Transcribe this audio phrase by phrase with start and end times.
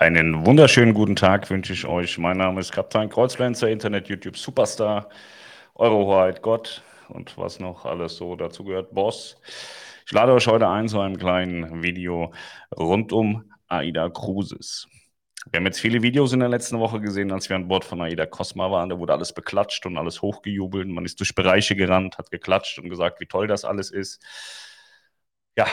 [0.00, 2.16] Einen wunderschönen guten Tag wünsche ich euch.
[2.16, 5.10] Mein Name ist Kapitän Kreuzpflanzer, Internet-YouTube-Superstar,
[5.74, 9.36] Eurohoheit Gott und was noch alles so dazu gehört, Boss.
[10.06, 12.32] Ich lade euch heute ein zu einem kleinen Video
[12.74, 14.88] rund um AIDA Cruises.
[15.50, 18.00] Wir haben jetzt viele Videos in der letzten Woche gesehen, als wir an Bord von
[18.00, 18.88] AIDA Cosma waren.
[18.88, 20.88] Da wurde alles beklatscht und alles hochgejubelt.
[20.88, 24.24] Man ist durch Bereiche gerannt, hat geklatscht und gesagt, wie toll das alles ist.
[25.58, 25.66] Ja,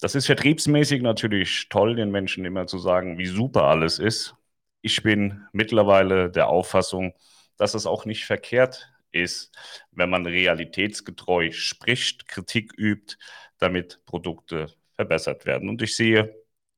[0.00, 4.34] das ist vertriebsmäßig natürlich toll, den Menschen immer zu sagen, wie super alles ist.
[4.82, 7.14] Ich bin mittlerweile der Auffassung,
[7.56, 9.52] dass es auch nicht verkehrt ist,
[9.90, 13.16] wenn man realitätsgetreu spricht, Kritik übt,
[13.58, 15.68] damit Produkte verbessert werden.
[15.68, 16.34] Und ich sehe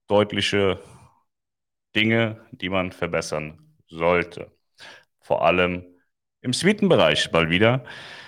[0.09, 0.81] deutliche
[1.95, 4.51] Dinge, die man verbessern sollte.
[5.21, 5.92] Vor allem
[6.43, 7.85] im Suitenbereich mal wieder.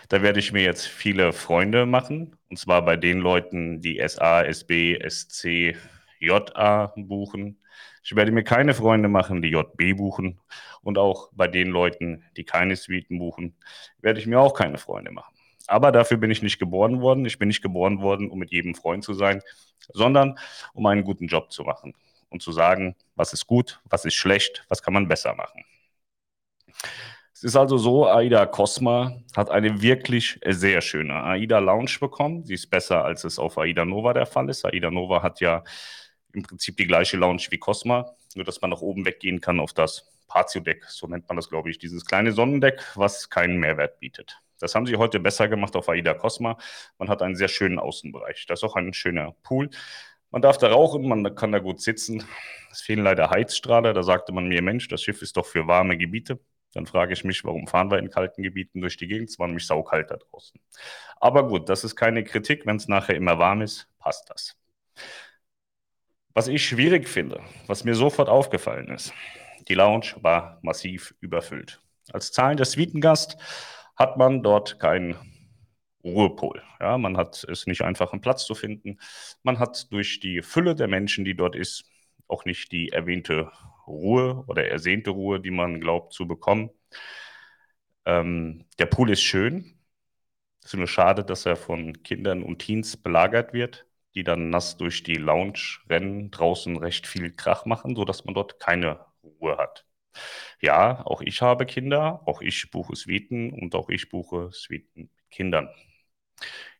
[0.08, 2.36] Da werde ich mir jetzt viele Freunde machen.
[2.48, 5.76] Und zwar bei den Leuten, die SA, SB, SC,
[6.20, 7.58] JA buchen.
[8.04, 10.40] Ich werde mir keine Freunde machen, die JB buchen.
[10.82, 13.56] Und auch bei den Leuten, die keine Suiten buchen,
[14.00, 15.34] werde ich mir auch keine Freunde machen.
[15.66, 17.24] Aber dafür bin ich nicht geboren worden.
[17.24, 19.42] Ich bin nicht geboren worden, um mit jedem Freund zu sein,
[19.92, 20.38] sondern
[20.74, 21.94] um einen guten Job zu machen
[22.28, 25.64] und zu sagen, was ist gut, was ist schlecht, was kann man besser machen.
[27.44, 32.42] Ist also so, AIDA Cosma hat eine wirklich sehr schöne AIDA Lounge bekommen.
[32.42, 34.64] Sie ist besser, als es auf AIDA Nova der Fall ist.
[34.64, 35.62] AIDA Nova hat ja
[36.32, 39.74] im Prinzip die gleiche Lounge wie Cosma, nur dass man nach oben weggehen kann auf
[39.74, 44.40] das Patio-Deck, so nennt man das, glaube ich, dieses kleine Sonnendeck, was keinen Mehrwert bietet.
[44.58, 46.56] Das haben sie heute besser gemacht auf AIDA Cosma.
[46.96, 48.46] Man hat einen sehr schönen Außenbereich.
[48.46, 49.68] Das ist auch ein schöner Pool.
[50.30, 52.24] Man darf da rauchen, man kann da gut sitzen.
[52.72, 53.92] Es fehlen leider Heizstrahler.
[53.92, 56.40] Da sagte man mir, Mensch, das Schiff ist doch für warme Gebiete.
[56.74, 59.30] Dann frage ich mich, warum fahren wir in kalten Gebieten durch die Gegend?
[59.30, 60.60] Es war nämlich saukalt da draußen.
[61.20, 62.66] Aber gut, das ist keine Kritik.
[62.66, 64.56] Wenn es nachher immer warm ist, passt das.
[66.34, 69.12] Was ich schwierig finde, was mir sofort aufgefallen ist,
[69.68, 71.80] die Lounge war massiv überfüllt.
[72.12, 73.36] Als zahlender Suitengast
[73.96, 75.16] hat man dort keinen
[76.02, 76.62] Ruhepol.
[76.80, 78.98] Ja, man hat es nicht einfach, einen Platz zu finden.
[79.42, 81.84] Man hat durch die Fülle der Menschen, die dort ist,
[82.28, 83.50] auch nicht die erwähnte
[83.86, 86.70] Ruhe oder ersehnte Ruhe, die man glaubt zu bekommen.
[88.06, 89.78] Ähm, der Pool ist schön.
[90.62, 94.76] Es ist nur schade, dass er von Kindern und Teens belagert wird, die dann nass
[94.78, 99.86] durch die Lounge rennen, draußen recht viel Krach machen, sodass man dort keine Ruhe hat.
[100.62, 105.30] Ja, auch ich habe Kinder, auch ich buche Suiten und auch ich buche Suiten mit
[105.30, 105.70] Kindern.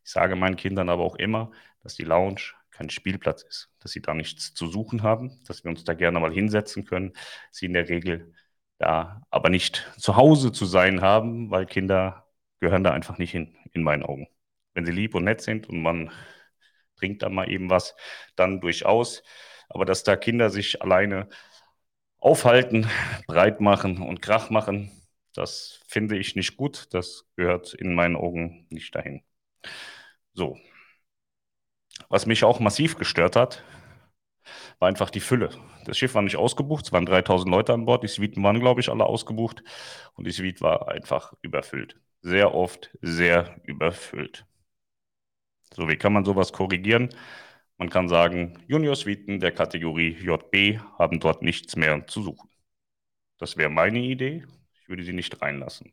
[0.05, 1.51] Ich sage meinen Kindern aber auch immer,
[1.83, 2.41] dass die Lounge
[2.75, 6.21] kein Spielplatz ist, dass sie da nichts zu suchen haben, dass wir uns da gerne
[6.21, 7.13] mal hinsetzen können,
[7.51, 8.35] sie in der Regel
[8.79, 12.27] da aber nicht zu Hause zu sein haben, weil Kinder
[12.61, 14.29] gehören da einfach nicht hin, in meinen Augen.
[14.75, 16.11] Wenn sie lieb und nett sind und man
[16.97, 17.95] trinkt da mal eben was,
[18.37, 19.23] dann durchaus.
[19.69, 21.29] Aber dass da Kinder sich alleine
[22.19, 22.89] aufhalten,
[23.27, 24.91] breit machen und Krach machen,
[25.35, 26.89] das finde ich nicht gut.
[26.95, 29.23] Das gehört in meinen Augen nicht dahin.
[30.33, 30.59] So,
[32.15, 33.65] was mich auch massiv gestört hat,
[34.79, 35.51] war einfach die Fülle.
[35.85, 38.81] Das Schiff war nicht ausgebucht, es waren 3000 Leute an Bord, die Suiten waren, glaube
[38.81, 39.65] ich, alle ausgebucht
[40.15, 41.97] und die Suite war einfach überfüllt.
[42.23, 44.47] Sehr oft sehr überfüllt.
[45.75, 47.09] So, wie kann man sowas korrigieren?
[47.79, 52.49] Man kann sagen, Junior-Suiten der Kategorie JB haben dort nichts mehr zu suchen.
[53.39, 54.45] Das wäre meine Idee.
[54.83, 55.93] Ich würde sie nicht reinlassen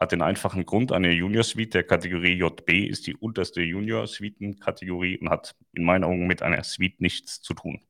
[0.00, 5.18] hat den einfachen Grund, eine Junior Suite der Kategorie JB ist die unterste Junior Suiten-Kategorie
[5.18, 7.80] und hat in meinen Augen mit einer Suite nichts zu tun.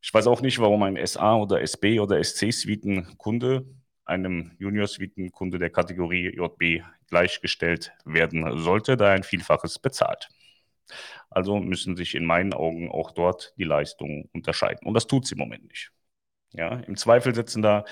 [0.00, 3.66] Ich weiß auch nicht, warum ein SA oder SB oder SC Suiten-Kunde
[4.06, 10.28] einem Junior Suiten-Kunde der Kategorie JB gleichgestellt werden sollte, da er ein Vielfaches bezahlt.
[11.28, 14.86] Also müssen sich in meinen Augen auch dort die Leistungen unterscheiden.
[14.86, 15.90] Und das tut es im Moment nicht.
[16.52, 17.84] Ja, Im Zweifel sitzen da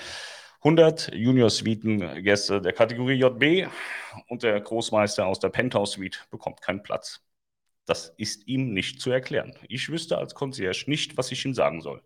[0.65, 3.69] 100 Junior-Suiten-Gäste der Kategorie JB
[4.29, 7.23] und der Großmeister aus der Penthouse-Suite bekommt keinen Platz.
[7.85, 9.55] Das ist ihm nicht zu erklären.
[9.69, 12.01] Ich wüsste als Concierge nicht, was ich ihm sagen soll.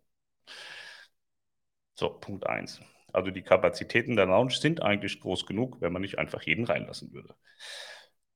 [1.93, 2.81] So, Punkt 1.
[3.13, 7.13] Also die Kapazitäten der Lounge sind eigentlich groß genug, wenn man nicht einfach jeden reinlassen
[7.13, 7.35] würde.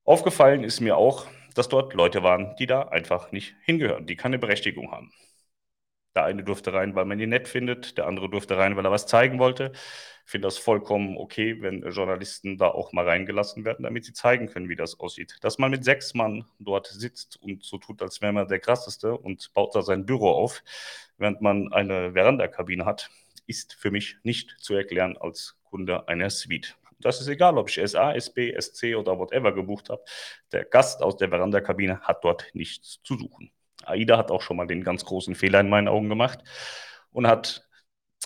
[0.06, 4.40] Aufgefallen ist mir auch, dass dort Leute waren, die da einfach nicht hingehören, die keine
[4.40, 5.12] Berechtigung haben.
[6.15, 8.92] Der eine durfte rein, weil man ihn nett findet, der andere durfte rein, weil er
[8.92, 9.71] was zeigen wollte.
[10.25, 14.48] Ich finde das vollkommen okay, wenn Journalisten da auch mal reingelassen werden, damit sie zeigen
[14.48, 15.38] können, wie das aussieht.
[15.42, 19.18] Dass man mit sechs Mann dort sitzt und so tut, als wäre man der Krasseste
[19.18, 20.63] und baut da sein Büro auf,
[21.18, 23.10] während man eine Verandakabine hat,
[23.48, 26.77] ist für mich nicht zu erklären als Kunde einer Suite.
[27.00, 30.04] Das ist egal, ob ich SA, SB, SC oder whatever gebucht habe.
[30.54, 33.51] Der Gast aus der Verandakabine hat dort nichts zu suchen.
[33.86, 36.40] AIDA hat auch schon mal den ganz großen Fehler in meinen Augen gemacht
[37.12, 37.68] und hat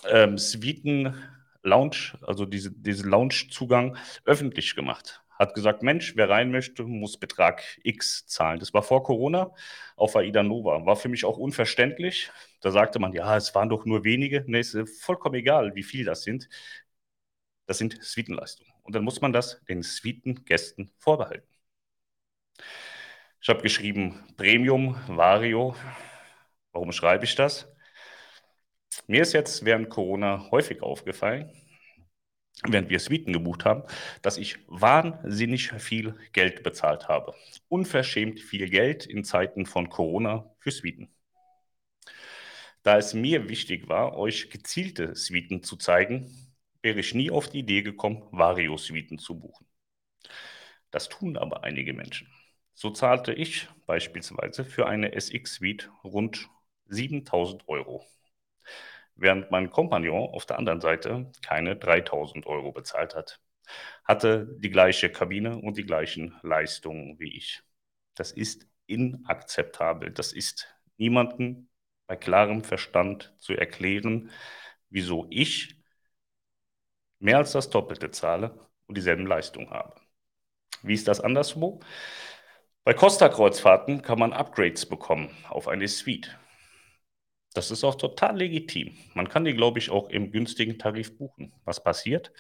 [0.10, 1.16] ähm, Suiten
[1.64, 5.22] Lounge, also diese, diesen Lounge-Zugang öffentlich gemacht.
[5.38, 8.60] Hat gesagt, Mensch, wer rein möchte, muss Betrag X zahlen.
[8.60, 9.52] Das war vor Corona
[9.96, 10.86] auf Aida Nova.
[10.86, 12.32] War für mich auch unverständlich.
[12.62, 14.44] Da sagte man, ja, es waren doch nur wenige.
[14.48, 16.50] Nee, ist vollkommen egal, wie viel das sind.
[17.68, 18.72] Das sind Suitenleistungen.
[18.84, 21.48] Und dann muss man das den Suitengästen vorbehalten.
[23.42, 25.76] Ich habe geschrieben Premium, Vario.
[26.72, 27.68] Warum schreibe ich das?
[29.08, 31.52] Mir ist jetzt während Corona häufig aufgefallen,
[32.68, 33.84] während wir Suiten gebucht haben,
[34.22, 37.34] dass ich wahnsinnig viel Geld bezahlt habe.
[37.70, 41.10] Unverschämt viel Geld in Zeiten von Corona für Suiten.
[42.82, 47.60] Da es mir wichtig war, euch gezielte Suiten zu zeigen, wäre ich nie auf die
[47.60, 49.68] Idee gekommen, Vario-Suiten zu buchen.
[50.92, 52.28] Das tun aber einige Menschen.
[52.80, 56.48] So zahlte ich beispielsweise für eine SX-Suite rund
[56.86, 58.06] 7000 Euro
[59.16, 63.42] während mein Kompagnon auf der anderen Seite keine 3000 Euro bezahlt hat.
[64.04, 67.64] Hatte die gleiche Kabine und die gleichen Leistungen wie ich.
[68.14, 70.12] Das ist inakzeptabel.
[70.12, 71.68] Das ist niemandem
[72.06, 74.30] bei klarem Verstand zu erklären,
[74.92, 75.82] wieso ich
[77.18, 79.96] mehr als das Doppelte zahle und dieselben Leistungen habe.
[80.84, 81.82] Wie ist das anderswo?
[82.88, 86.40] Bei Costa-Kreuzfahrten kann man Upgrades bekommen auf eine Suite.
[87.54, 88.98] Das ist auch total legitim.
[89.14, 91.52] Man kann die, glaube ich, auch im günstigen Tarif buchen.
[91.66, 92.32] Was passiert?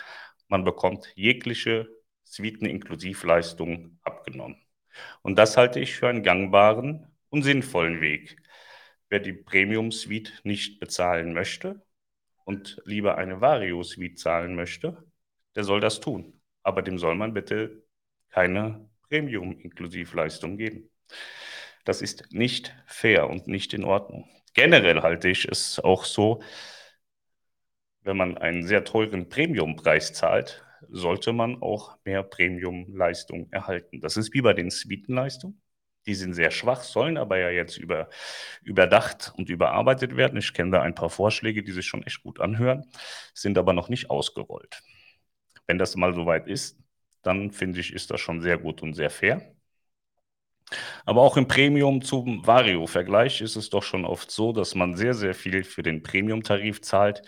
[0.47, 1.89] Man bekommt jegliche
[2.23, 4.55] Suiten-Inklusivleistungen abgenommen.
[5.21, 8.41] Und das halte ich für einen gangbaren und sinnvollen Weg.
[9.09, 11.85] Wer die Premium-Suite nicht bezahlen möchte
[12.45, 14.95] und lieber eine Vario-Suite zahlen möchte,
[15.57, 16.39] der soll das tun.
[16.63, 17.83] Aber dem soll man bitte
[18.29, 20.89] keine Premium-Inklusivleistung geben.
[21.85, 26.41] Das ist nicht fair und nicht in Ordnung generell halte ich es auch so,
[28.01, 34.01] wenn man einen sehr teuren Premiumpreis zahlt, sollte man auch mehr Premium-Leistung erhalten.
[34.01, 35.61] Das ist wie bei den Suitenleistungen.
[36.07, 38.09] Die sind sehr schwach, sollen aber ja jetzt über,
[38.63, 40.39] überdacht und überarbeitet werden.
[40.39, 42.85] Ich kenne da ein paar Vorschläge, die sich schon echt gut anhören,
[43.33, 44.81] sind aber noch nicht ausgerollt.
[45.67, 46.79] Wenn das mal soweit ist,
[47.27, 49.53] dann finde ich, ist das schon sehr gut und sehr fair.
[51.05, 55.13] Aber auch im Premium zum Vario-Vergleich ist es doch schon oft so, dass man sehr,
[55.13, 57.21] sehr viel für den Premium-Tarif zahlt,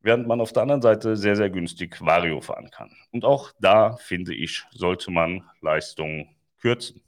[0.00, 2.90] während man auf der anderen Seite sehr, sehr günstig Vario fahren kann.
[3.12, 7.02] Und auch da, finde ich, sollte man Leistungen kürzen.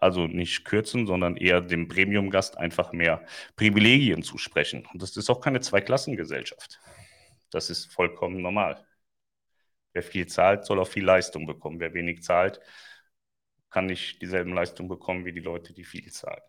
[0.00, 3.22] Also nicht kürzen, sondern eher dem Premium-Gast einfach mehr
[3.56, 4.86] Privilegien zusprechen.
[4.92, 6.80] Und das ist auch keine Zweiklassengesellschaft.
[7.50, 8.82] Das ist vollkommen normal.
[9.92, 11.80] Wer viel zahlt, soll auch viel Leistung bekommen.
[11.80, 12.60] Wer wenig zahlt,
[13.70, 16.42] kann nicht dieselben Leistungen bekommen wie die Leute, die viel zahlen.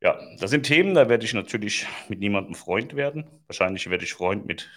[0.00, 3.24] Ja, das sind Themen, da werde ich natürlich mit niemandem Freund werden.
[3.48, 4.70] Wahrscheinlich werde ich Freund mit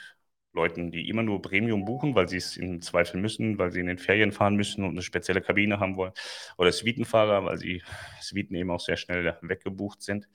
[0.53, 3.87] Leuten, die immer nur Premium buchen, weil sie es im Zweifel müssen, weil sie in
[3.87, 6.13] den Ferien fahren müssen und eine spezielle Kabine haben wollen.
[6.57, 7.83] Oder Suitenfahrer, weil sie
[8.19, 10.27] Suiten eben auch sehr schnell weggebucht sind.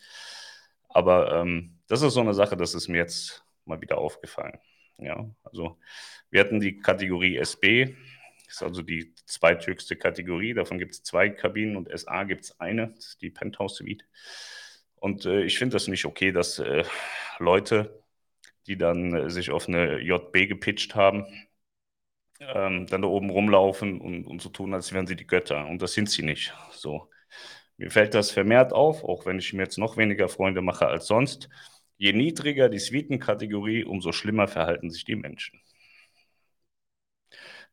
[0.89, 4.59] Aber ähm, das ist so eine Sache, das ist mir jetzt mal wieder aufgefallen.
[4.99, 5.79] Ja, also
[6.31, 7.95] wir hatten die Kategorie SB,
[8.49, 10.55] ist also die zweithöchste Kategorie.
[10.55, 14.05] Davon gibt es zwei Kabinen und SA gibt es eine, die Penthouse Suite.
[14.97, 16.85] Und äh, ich finde das nicht okay, dass äh,
[17.39, 18.03] Leute,
[18.67, 21.27] die dann äh, sich auf eine JB gepitcht haben,
[22.41, 25.67] ähm, dann da oben rumlaufen und, und so tun, als wären sie die Götter.
[25.67, 26.53] Und das sind sie nicht.
[26.73, 27.09] So.
[27.79, 31.07] Mir fällt das vermehrt auf, auch wenn ich mir jetzt noch weniger Freunde mache als
[31.07, 31.49] sonst.
[31.99, 35.61] Je niedriger die Suitenkategorie, umso schlimmer verhalten sich die Menschen.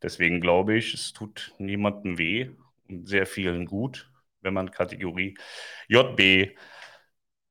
[0.02, 2.50] Deswegen glaube ich, es tut niemandem weh
[2.88, 4.12] und sehr vielen gut,
[4.42, 5.36] wenn man Kategorie
[5.88, 6.58] JB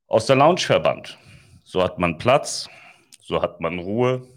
[0.06, 1.18] aus der Lounge verbannt.
[1.64, 2.68] So hat man Platz,
[3.20, 4.28] so hat man Ruhe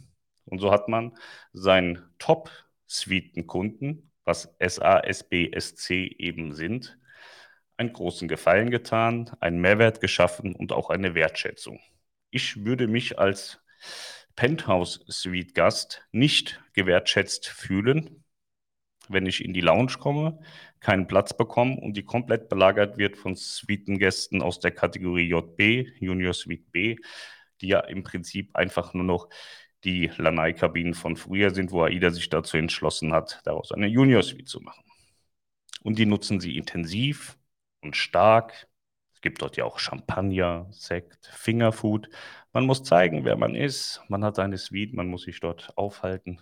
[0.45, 1.17] und so hat man
[1.53, 6.97] seinen Top-Suiten-Kunden, was SA, SB, SC eben sind,
[7.77, 11.79] einen großen Gefallen getan, einen Mehrwert geschaffen und auch eine Wertschätzung.
[12.35, 13.61] Ich würde mich als
[14.35, 18.25] Penthouse Suite Gast nicht gewertschätzt fühlen,
[19.07, 20.41] wenn ich in die Lounge komme,
[20.81, 26.33] keinen Platz bekomme und die komplett belagert wird von Suitengästen aus der Kategorie JB, Junior
[26.33, 26.97] Suite B,
[27.61, 29.29] die ja im Prinzip einfach nur noch
[29.85, 34.49] die Lanai-Kabinen von früher sind, wo AIDA sich dazu entschlossen hat, daraus eine Junior Suite
[34.49, 34.83] zu machen.
[35.83, 37.37] Und die nutzen sie intensiv
[37.79, 38.67] und stark.
[39.25, 42.11] Gibt dort ja auch Champagner, Sekt, Fingerfood.
[42.53, 43.99] Man muss zeigen, wer man ist.
[44.07, 46.37] Man hat eine Suite, man muss sich dort aufhalten.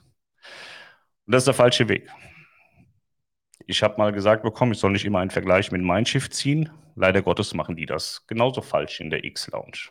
[1.26, 2.12] Und das ist der falsche Weg.
[3.68, 6.72] Ich habe mal gesagt bekommen, ich soll nicht immer einen Vergleich mit Mindshift ziehen.
[6.94, 9.88] Leider Gottes machen die das genauso falsch in der X-Lounge.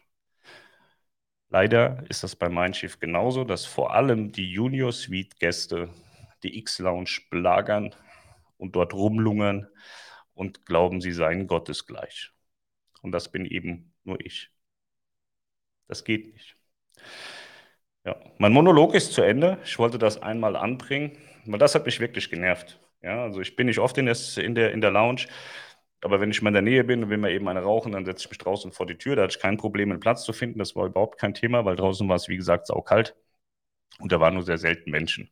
[1.48, 5.88] Leider ist das bei Mein Schiff genauso, dass vor allem die Junior Suite Gäste
[6.42, 7.94] die X-Lounge belagern
[8.58, 9.66] und dort rumlungern
[10.34, 12.31] und glauben, sie seien gottesgleich.
[13.02, 14.50] Und das bin eben nur ich.
[15.88, 16.56] Das geht nicht.
[18.04, 19.58] Ja, mein Monolog ist zu Ende.
[19.64, 22.80] Ich wollte das einmal anbringen, weil das hat mich wirklich genervt.
[23.02, 25.26] Ja, also ich bin nicht oft in, der, in der Lounge,
[26.00, 28.04] aber wenn ich mal in der Nähe bin und will mal eben eine rauchen, dann
[28.04, 29.16] setze ich mich draußen vor die Tür.
[29.16, 30.58] Da hatte ich kein Problem, einen Platz zu finden.
[30.58, 33.16] Das war überhaupt kein Thema, weil draußen war es, wie gesagt, saukalt.
[34.00, 35.30] Und da waren nur sehr selten Menschen.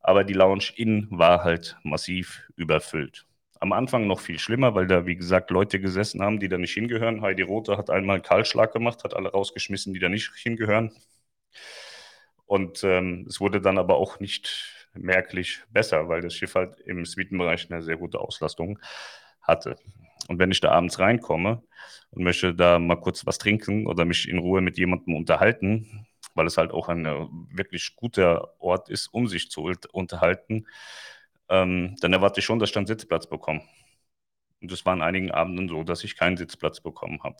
[0.00, 3.26] Aber die Lounge innen war halt massiv überfüllt.
[3.60, 6.74] Am Anfang noch viel schlimmer, weil da, wie gesagt, Leute gesessen haben, die da nicht
[6.74, 7.22] hingehören.
[7.22, 10.92] Heidi Rote hat einmal einen Kahlschlag gemacht, hat alle rausgeschmissen, die da nicht hingehören.
[12.46, 17.04] Und ähm, es wurde dann aber auch nicht merklich besser, weil das Schiff halt im
[17.04, 18.78] Suitenbereich eine sehr gute Auslastung
[19.40, 19.76] hatte.
[20.28, 21.62] Und wenn ich da abends reinkomme
[22.10, 26.46] und möchte da mal kurz was trinken oder mich in Ruhe mit jemandem unterhalten, weil
[26.46, 30.66] es halt auch ein äh, wirklich guter Ort ist, um sich zu unterhalten,
[31.48, 33.62] ähm, dann erwarte ich schon, dass ich dann Sitzplatz bekomme.
[34.60, 37.36] Und es war an einigen Abenden so, dass ich keinen Sitzplatz bekommen habe.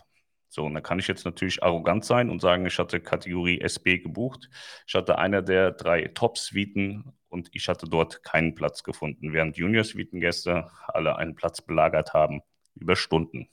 [0.49, 3.99] So, und da kann ich jetzt natürlich arrogant sein und sagen, ich hatte Kategorie SB
[3.99, 4.49] gebucht.
[4.87, 10.71] Ich hatte einer der drei Top-Suiten und ich hatte dort keinen Platz gefunden, während Junior-Suitengäste
[10.87, 12.43] alle einen Platz belagert haben
[12.77, 13.49] über Stunden.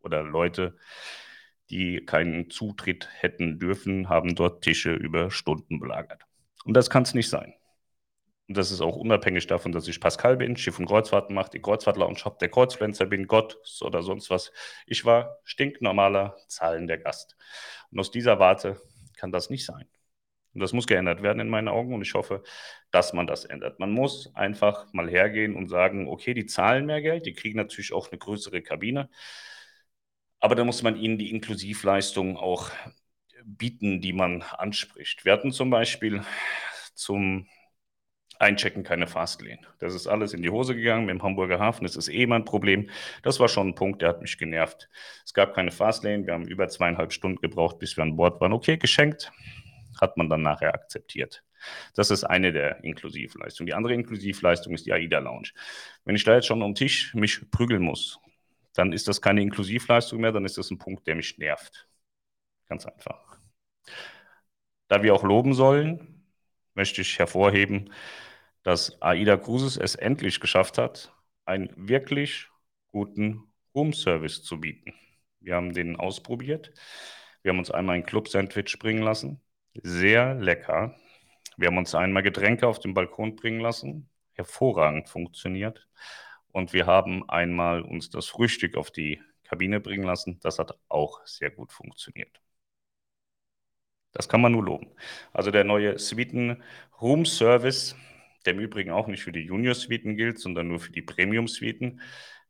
[0.00, 0.76] Oder Leute,
[1.70, 6.24] die keinen Zutritt hätten dürfen, haben dort Tische über Stunden belagert.
[6.64, 7.54] Und das kann es nicht sein.
[8.46, 11.62] Und das ist auch unabhängig davon, dass ich Pascal bin, Schiff- und Kreuzfahrten mache, die
[11.62, 14.52] Kreuzfahrtlounge habe, der Kreuzpflanzer bin, Gott oder sonst was.
[14.86, 17.36] Ich war stinknormaler, zahlender Gast.
[17.90, 18.80] Und aus dieser Warte
[19.16, 19.86] kann das nicht sein.
[20.52, 22.42] Und das muss geändert werden in meinen Augen und ich hoffe,
[22.92, 23.80] dass man das ändert.
[23.80, 27.92] Man muss einfach mal hergehen und sagen, okay, die zahlen mehr Geld, die kriegen natürlich
[27.92, 29.08] auch eine größere Kabine,
[30.38, 32.70] aber da muss man ihnen die Inklusivleistung auch
[33.44, 35.24] bieten, die man anspricht.
[35.24, 36.22] Wir hatten zum Beispiel
[36.94, 37.48] zum
[38.38, 39.60] Einchecken keine Fastlane.
[39.78, 41.84] Das ist alles in die Hose gegangen mit dem Hamburger Hafen.
[41.84, 42.90] Das ist eh mein Problem.
[43.22, 44.88] Das war schon ein Punkt, der hat mich genervt.
[45.24, 46.26] Es gab keine Fastlane.
[46.26, 48.52] Wir haben über zweieinhalb Stunden gebraucht, bis wir an Bord waren.
[48.52, 49.32] Okay, geschenkt
[50.00, 51.44] hat man dann nachher akzeptiert.
[51.94, 53.66] Das ist eine der Inklusivleistungen.
[53.66, 55.50] Die andere Inklusivleistung ist die AIDA Lounge.
[56.04, 58.20] Wenn ich da jetzt schon den Tisch mich prügeln muss,
[58.74, 61.88] dann ist das keine Inklusivleistung mehr, dann ist das ein Punkt, der mich nervt.
[62.68, 63.38] Ganz einfach.
[64.88, 66.13] Da wir auch loben sollen,
[66.74, 67.92] möchte ich hervorheben,
[68.62, 71.14] dass AIDA Cruises es endlich geschafft hat,
[71.44, 72.48] einen wirklich
[72.90, 74.94] guten Room-Service zu bieten.
[75.40, 76.72] Wir haben den ausprobiert.
[77.42, 79.42] Wir haben uns einmal ein Club-Sandwich bringen lassen.
[79.82, 80.96] Sehr lecker.
[81.56, 84.08] Wir haben uns einmal Getränke auf den Balkon bringen lassen.
[84.32, 85.86] Hervorragend funktioniert.
[86.52, 90.40] Und wir haben einmal uns das Frühstück auf die Kabine bringen lassen.
[90.40, 92.43] Das hat auch sehr gut funktioniert.
[94.14, 94.86] Das kann man nur loben.
[95.32, 96.62] Also der neue Suiten
[97.00, 97.96] Room Service,
[98.46, 101.48] der im Übrigen auch nicht für die Junior Suiten gilt, sondern nur für die Premium
[101.48, 102.00] Suiten,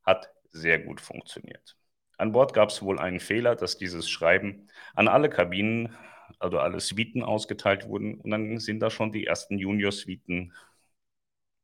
[0.04, 1.76] hat sehr gut funktioniert.
[2.18, 5.96] An Bord gab es wohl einen Fehler, dass dieses Schreiben an alle Kabinen
[6.38, 8.20] also alle Suiten ausgeteilt wurden.
[8.20, 10.52] Und dann sind da schon die ersten Junior-Suiten,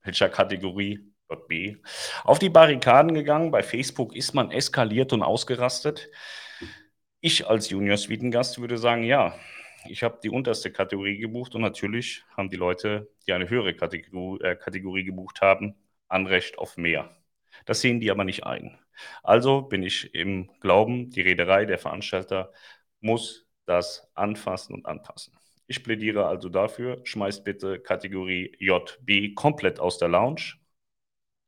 [0.03, 1.11] welcher Kategorie?
[1.49, 1.77] B,
[2.25, 3.53] auf die Barrikaden gegangen.
[3.53, 6.11] Bei Facebook ist man eskaliert und ausgerastet.
[7.21, 9.35] Ich als Junior-Suiten-Gast würde sagen, ja,
[9.87, 14.43] ich habe die unterste Kategorie gebucht und natürlich haben die Leute, die eine höhere Kategorie,
[14.43, 15.75] äh, Kategorie gebucht haben,
[16.09, 17.17] Anrecht auf mehr.
[17.67, 18.79] Das sehen die aber nicht ein.
[19.23, 22.53] Also bin ich im Glauben, die Reederei, der Veranstalter
[23.01, 25.35] muss das anfassen und anpassen.
[25.67, 30.55] Ich plädiere also dafür, schmeißt bitte Kategorie JB komplett aus der Lounge.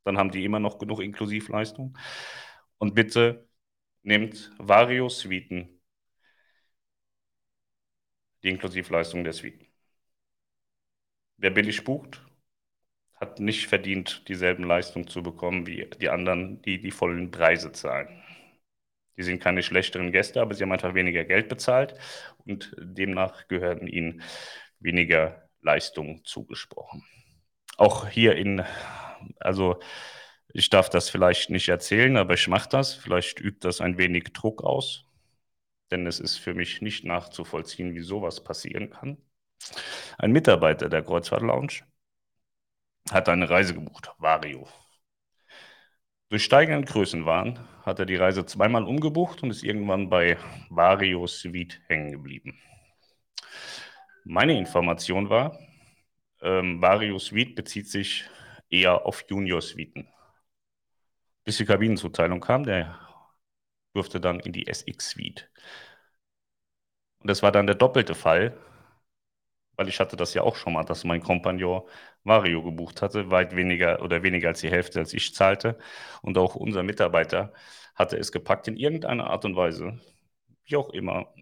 [0.05, 1.97] Dann haben die immer noch genug Inklusivleistung.
[2.77, 3.47] Und bitte
[4.03, 5.72] nehmt Vario-Suiten,
[8.43, 9.67] die Inklusivleistung der Suiten.
[11.37, 12.21] Wer billig bucht,
[13.15, 18.21] hat nicht verdient, dieselben Leistungen zu bekommen wie die anderen, die die vollen Preise zahlen.
[19.17, 21.95] Die sind keine schlechteren Gäste, aber sie haben einfach weniger Geld bezahlt
[22.45, 24.23] und demnach gehören ihnen
[24.79, 27.03] weniger Leistungen zugesprochen.
[27.77, 28.63] Auch hier in,
[29.39, 29.79] also
[30.51, 32.93] ich darf das vielleicht nicht erzählen, aber ich mache das.
[32.93, 35.05] Vielleicht übt das ein wenig Druck aus,
[35.93, 39.17] denn es ist für mich nicht nachzuvollziehen, wie sowas passieren kann.
[40.17, 41.83] Ein Mitarbeiter der Kreuzfahrt Lounge
[43.11, 44.67] hat eine Reise gebucht, Vario.
[46.29, 50.37] Durch steigenden Größenwahn hat er die Reise zweimal umgebucht und ist irgendwann bei
[50.69, 52.59] Vario Suite hängen geblieben.
[54.23, 55.59] Meine Information war,
[56.41, 58.25] ähm, Vario Suite bezieht sich
[58.69, 60.07] eher auf Junior-Suiten.
[61.43, 62.97] Bis die Kabinenzuteilung kam, der
[63.93, 65.49] durfte dann in die SX Suite.
[67.19, 68.55] Und das war dann der doppelte Fall,
[69.75, 71.83] weil ich hatte das ja auch schon mal, dass mein Kompagnon
[72.23, 75.77] Vario gebucht hatte, weit weniger oder weniger als die Hälfte, als ich zahlte.
[76.21, 77.53] Und auch unser Mitarbeiter
[77.95, 79.99] hatte es gepackt, in irgendeiner Art und Weise,
[80.65, 81.33] wie auch immer,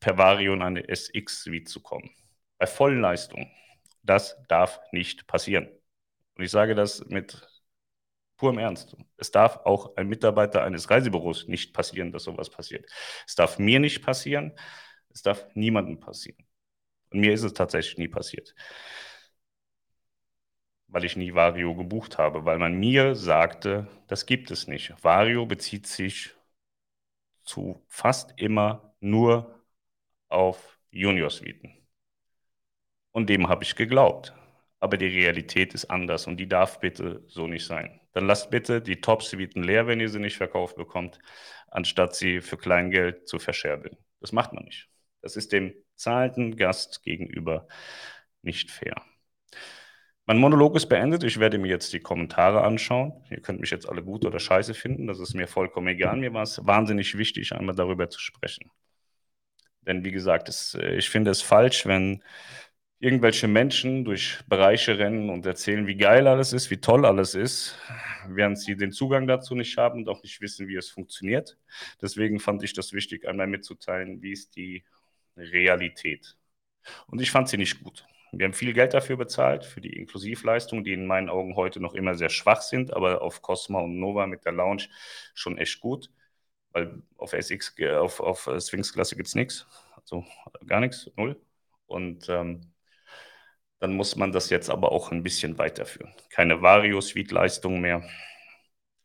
[0.00, 2.10] per Vario in eine SX-Suite zu kommen.
[2.58, 3.50] Bei vollen Leistungen.
[4.02, 5.68] Das darf nicht passieren.
[6.36, 7.48] Und ich sage das mit
[8.40, 8.96] purem Ernst.
[9.18, 12.90] Es darf auch ein Mitarbeiter eines Reisebüros nicht passieren, dass sowas passiert.
[13.26, 14.52] Es darf mir nicht passieren.
[15.10, 16.46] Es darf niemandem passieren.
[17.10, 18.54] Und mir ist es tatsächlich nie passiert.
[20.88, 24.94] Weil ich nie Vario gebucht habe, weil man mir sagte, das gibt es nicht.
[25.02, 26.34] Vario bezieht sich
[27.44, 29.62] zu fast immer nur
[30.28, 31.76] auf Junior-Suiten.
[33.12, 34.32] Und dem habe ich geglaubt.
[34.80, 38.00] Aber die Realität ist anders und die darf bitte so nicht sein.
[38.12, 41.18] Dann lasst bitte die Top-Suiten leer, wenn ihr sie nicht verkauft bekommt,
[41.68, 43.96] anstatt sie für Kleingeld zu verscherbeln.
[44.20, 44.88] Das macht man nicht.
[45.22, 47.68] Das ist dem zahlenden Gast gegenüber
[48.42, 48.94] nicht fair.
[50.26, 51.24] Mein Monolog ist beendet.
[51.24, 53.24] Ich werde mir jetzt die Kommentare anschauen.
[53.30, 55.06] Ihr könnt mich jetzt alle gut oder scheiße finden.
[55.06, 56.16] Das ist mir vollkommen egal.
[56.16, 58.70] Mir war es wahnsinnig wichtig, einmal darüber zu sprechen.
[59.82, 62.22] Denn wie gesagt, es, äh, ich finde es falsch, wenn
[63.00, 67.78] irgendwelche Menschen durch Bereiche rennen und erzählen, wie geil alles ist, wie toll alles ist,
[68.28, 71.58] während sie den Zugang dazu nicht haben und auch nicht wissen, wie es funktioniert.
[72.02, 74.84] Deswegen fand ich das wichtig, einmal mitzuteilen, wie ist die
[75.36, 76.36] Realität.
[77.06, 78.06] Und ich fand sie nicht gut.
[78.32, 81.94] Wir haben viel Geld dafür bezahlt, für die Inklusivleistungen, die in meinen Augen heute noch
[81.94, 84.88] immer sehr schwach sind, aber auf Cosma und Nova mit der Lounge
[85.34, 86.10] schon echt gut,
[86.72, 89.66] weil auf SX, auf, auf Sphinx-Klasse gibt es nichts,
[89.96, 90.24] also
[90.66, 91.40] gar nichts, null.
[91.86, 92.60] Und ähm,
[93.80, 96.12] dann muss man das jetzt aber auch ein bisschen weiterführen.
[96.30, 98.08] Keine Vario-Suite-Leistung mehr,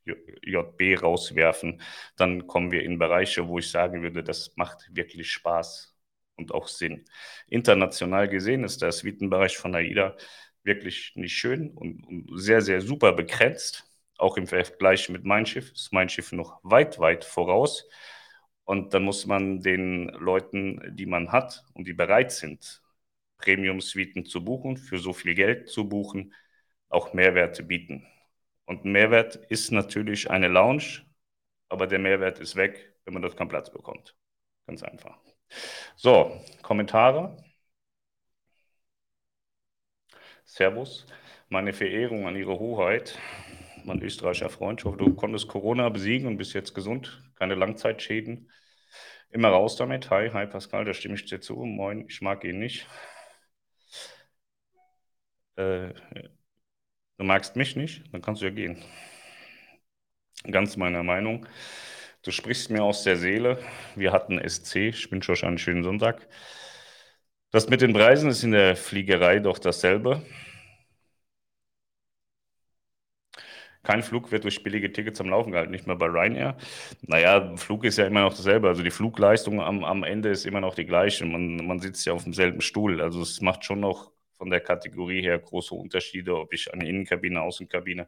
[0.05, 1.81] JB rauswerfen.
[2.17, 5.95] Dann kommen wir in Bereiche, wo ich sagen würde, das macht wirklich Spaß
[6.35, 7.05] und auch Sinn.
[7.47, 10.15] International gesehen ist der Suitenbereich von AIDA
[10.63, 13.89] wirklich nicht schön und, und sehr, sehr super begrenzt.
[14.17, 17.87] Auch im Vergleich mit Mein Schiff ist Mein Schiff noch weit, weit voraus.
[18.65, 22.81] Und dann muss man den Leuten, die man hat und die bereit sind,
[23.37, 26.33] Premium-Suiten zu buchen, für so viel Geld zu buchen,
[26.89, 28.05] auch Mehrwerte bieten.
[28.65, 31.05] Und Mehrwert ist natürlich eine Lounge,
[31.69, 34.15] aber der Mehrwert ist weg, wenn man dort keinen Platz bekommt.
[34.67, 35.19] Ganz einfach.
[35.95, 37.37] So, Kommentare.
[40.45, 41.05] Servus.
[41.49, 43.19] Meine Verehrung an Ihre Hoheit,
[43.83, 44.81] mein österreichischer Freund.
[44.81, 47.21] Ich hoffe, du konntest Corona besiegen und bist jetzt gesund.
[47.35, 48.49] Keine Langzeitschäden.
[49.29, 50.09] Immer raus damit.
[50.09, 51.55] Hi, hi Pascal, da stimme ich dir zu.
[51.55, 52.87] Moin, ich mag ihn nicht.
[55.57, 55.93] Äh,
[57.17, 58.77] du magst mich nicht, dann kannst du ja gehen.
[60.49, 61.45] Ganz meiner Meinung.
[62.23, 63.59] Du sprichst mir aus der Seele.
[63.95, 64.89] Wir hatten SC.
[64.89, 66.27] Ich wünsche euch einen schönen Sonntag.
[67.49, 70.21] Das mit den Preisen ist in der Fliegerei doch dasselbe.
[73.83, 76.57] Kein Flug wird durch billige Tickets am Laufen gehalten, nicht mehr bei Ryanair.
[77.03, 78.67] Naja, Flug ist ja immer noch dasselbe.
[78.67, 81.25] Also die Flugleistung am, am Ende ist immer noch die gleiche.
[81.25, 82.99] Man, man sitzt ja auf demselben Stuhl.
[83.01, 87.41] Also es macht schon noch von der Kategorie her große Unterschiede, ob ich eine Innenkabine,
[87.41, 88.07] Außenkabine,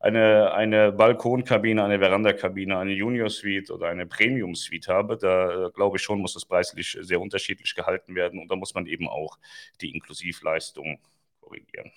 [0.00, 5.16] eine, eine Balkonkabine, eine Verandakabine, eine Junior Suite oder eine Premium Suite habe.
[5.16, 8.74] Da äh, glaube ich schon, muss das preislich sehr unterschiedlich gehalten werden und da muss
[8.74, 9.38] man eben auch
[9.80, 11.00] die Inklusivleistung
[11.40, 11.90] korrigieren.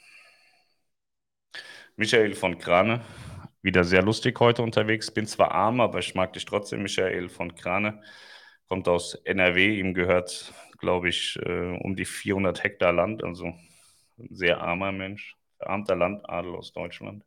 [1.96, 3.02] Michael von Krane,
[3.62, 5.12] wieder sehr lustig heute unterwegs.
[5.12, 8.02] Bin zwar arm, aber ich mag dich trotzdem, Michael von Krane.
[8.68, 14.30] Kommt aus NRW, ihm gehört, glaube ich, äh, um die 400 Hektar Land, also ein
[14.32, 17.24] sehr armer Mensch, verarmter Landadel aus Deutschland.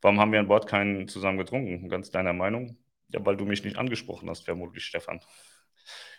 [0.00, 1.88] Warum haben wir an Bord keinen zusammen getrunken?
[1.88, 2.78] Ganz deiner Meinung?
[3.08, 5.20] Ja, weil du mich nicht angesprochen hast, vermutlich, Stefan.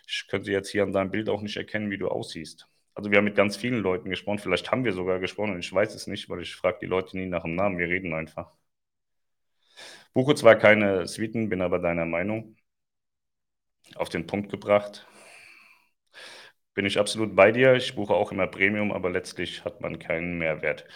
[0.06, 2.68] Ich könnte jetzt hier an deinem Bild auch nicht erkennen, wie du aussiehst.
[2.94, 5.72] Also wir haben mit ganz vielen Leuten gesprochen, vielleicht haben wir sogar gesprochen und ich
[5.72, 8.52] weiß es nicht, weil ich frage die Leute nie nach dem Namen, wir reden einfach.
[10.14, 12.56] Buche zwar keine Suiten, bin aber deiner Meinung.
[13.94, 15.06] Auf den Punkt gebracht.
[16.74, 17.74] Bin ich absolut bei dir.
[17.74, 20.86] Ich buche auch immer Premium, aber letztlich hat man keinen Mehrwert.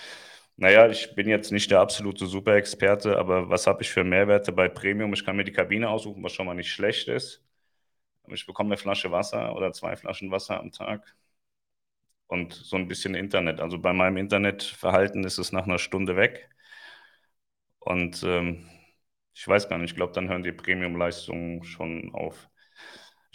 [0.56, 4.68] Naja, ich bin jetzt nicht der absolute Super-Experte, aber was habe ich für Mehrwerte bei
[4.68, 5.12] Premium?
[5.12, 7.44] Ich kann mir die Kabine aussuchen, was schon mal nicht schlecht ist.
[8.28, 11.16] Ich bekomme eine Flasche Wasser oder zwei Flaschen Wasser am Tag
[12.28, 13.60] und so ein bisschen Internet.
[13.60, 16.48] Also bei meinem Internetverhalten ist es nach einer Stunde weg.
[17.78, 18.68] Und ähm,
[19.34, 22.48] ich weiß gar nicht, ich glaube, dann hören die Premium-Leistungen schon auf.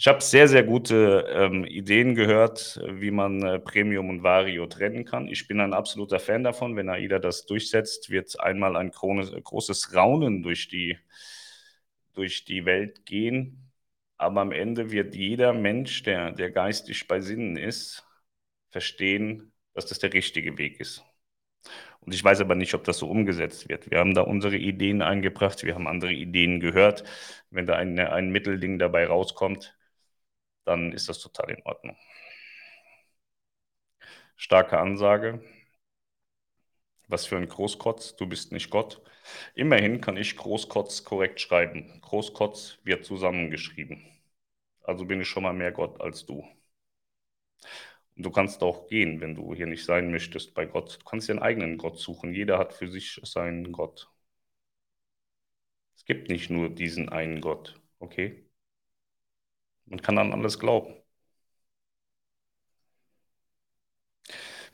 [0.02, 5.04] Ich habe sehr, sehr gute ähm, Ideen gehört, wie man äh, Premium und Vario trennen
[5.04, 5.28] kann.
[5.28, 6.74] Ich bin ein absoluter Fan davon.
[6.74, 10.98] Wenn AIDA das durchsetzt, wird einmal ein großes Raunen durch die,
[12.14, 13.70] durch die Welt gehen.
[14.16, 18.04] Aber am Ende wird jeder Mensch, der, der geistig bei Sinnen ist,
[18.70, 21.04] verstehen, dass das der richtige Weg ist.
[22.00, 23.88] Und ich weiß aber nicht, ob das so umgesetzt wird.
[23.92, 27.04] Wir haben da unsere Ideen eingebracht, wir haben andere Ideen gehört.
[27.50, 29.76] Wenn da ein, ein Mittelding dabei rauskommt,
[30.64, 31.96] dann ist das total in Ordnung.
[34.36, 35.40] Starke Ansage.
[37.06, 39.00] Was für ein Großkotz, du bist nicht Gott.
[39.54, 42.00] Immerhin kann ich Großkotz korrekt schreiben.
[42.00, 44.04] Großkotz wird zusammengeschrieben.
[44.82, 46.44] Also bin ich schon mal mehr Gott als du.
[48.16, 50.98] Und du kannst auch gehen, wenn du hier nicht sein möchtest bei Gott.
[51.00, 52.32] Du kannst dir einen eigenen Gott suchen.
[52.34, 54.08] Jeder hat für sich seinen Gott.
[55.96, 58.44] Es gibt nicht nur diesen einen Gott, okay?
[59.86, 60.94] Man kann an alles glauben.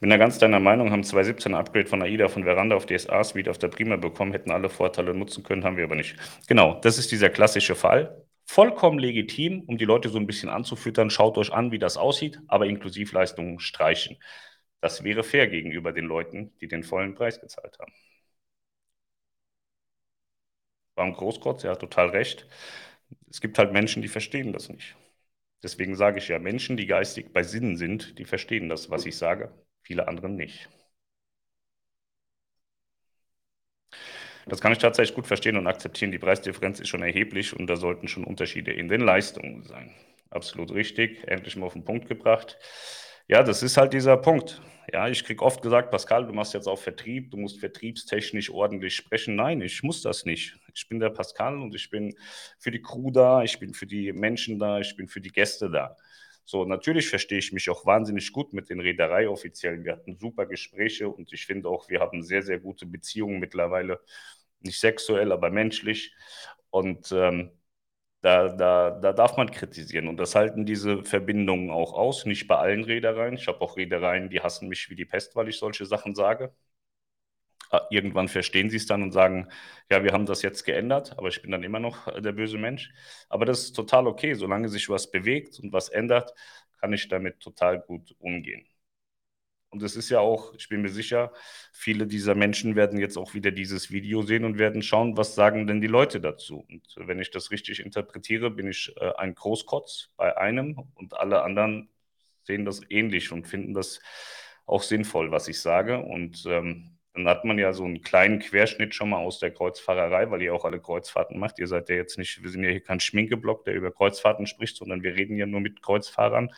[0.00, 3.24] Bin da ganz deiner Meinung, haben 2017 ein Upgrade von AIDA von Veranda auf DSA
[3.24, 6.16] Suite auf der Prima bekommen, hätten alle Vorteile nutzen können, haben wir aber nicht.
[6.46, 8.22] Genau, das ist dieser klassische Fall.
[8.44, 11.10] Vollkommen legitim, um die Leute so ein bisschen anzufüttern.
[11.10, 14.16] Schaut euch an, wie das aussieht, aber Inklusivleistungen streichen.
[14.80, 17.92] Das wäre fair gegenüber den Leuten, die den vollen Preis gezahlt haben.
[20.96, 21.64] Warum Großkotz?
[21.64, 22.46] Hat total recht.
[23.30, 24.96] Es gibt halt Menschen, die verstehen das nicht.
[25.62, 29.16] Deswegen sage ich ja, Menschen, die geistig bei Sinnen sind, die verstehen das, was ich
[29.18, 30.68] sage viele andere nicht.
[34.46, 36.12] Das kann ich tatsächlich gut verstehen und akzeptieren.
[36.12, 39.92] Die Preisdifferenz ist schon erheblich und da sollten schon Unterschiede in den Leistungen sein.
[40.30, 42.58] Absolut richtig, endlich mal auf den Punkt gebracht.
[43.28, 44.60] Ja, das ist halt dieser Punkt.
[44.90, 48.96] Ja, ich kriege oft gesagt, Pascal, du machst jetzt auch Vertrieb, du musst vertriebstechnisch ordentlich
[48.96, 49.36] sprechen.
[49.36, 50.56] Nein, ich muss das nicht.
[50.74, 52.14] Ich bin der Pascal und ich bin
[52.58, 55.68] für die Crew da, ich bin für die Menschen da, ich bin für die Gäste
[55.68, 55.94] da.
[56.46, 59.84] So, natürlich verstehe ich mich auch wahnsinnig gut mit den Reedereioffiziellen.
[59.84, 64.00] Wir hatten super Gespräche und ich finde auch, wir haben sehr, sehr gute Beziehungen mittlerweile.
[64.60, 66.14] Nicht sexuell, aber menschlich.
[66.70, 67.50] Und ähm,
[68.20, 70.08] da, da, da darf man kritisieren.
[70.08, 72.26] Und das halten diese Verbindungen auch aus.
[72.26, 73.34] Nicht bei allen Reedereien.
[73.34, 76.52] Ich habe auch Reedereien, die hassen mich wie die Pest, weil ich solche Sachen sage.
[77.70, 79.48] Ah, irgendwann verstehen sie es dann und sagen,
[79.90, 82.56] ja, wir haben das jetzt geändert, aber ich bin dann immer noch äh, der böse
[82.56, 82.90] Mensch.
[83.28, 86.32] Aber das ist total okay, solange sich was bewegt und was ändert,
[86.80, 88.66] kann ich damit total gut umgehen.
[89.70, 91.32] Und es ist ja auch, ich bin mir sicher,
[91.72, 95.66] viele dieser Menschen werden jetzt auch wieder dieses Video sehen und werden schauen, was sagen
[95.66, 96.66] denn die Leute dazu.
[96.68, 101.42] Und wenn ich das richtig interpretiere, bin ich äh, ein Großkotz bei einem und alle
[101.42, 101.90] anderen
[102.44, 104.00] sehen das ähnlich und finden das
[104.64, 105.98] auch sinnvoll, was ich sage.
[105.98, 110.30] Und ähm, dann hat man ja so einen kleinen Querschnitt schon mal aus der Kreuzfahrerei,
[110.30, 111.58] weil ihr auch alle Kreuzfahrten macht.
[111.58, 114.76] Ihr seid ja jetzt nicht, wir sind ja hier kein Schminkeblock, der über Kreuzfahrten spricht,
[114.76, 116.50] sondern wir reden ja nur mit Kreuzfahrern.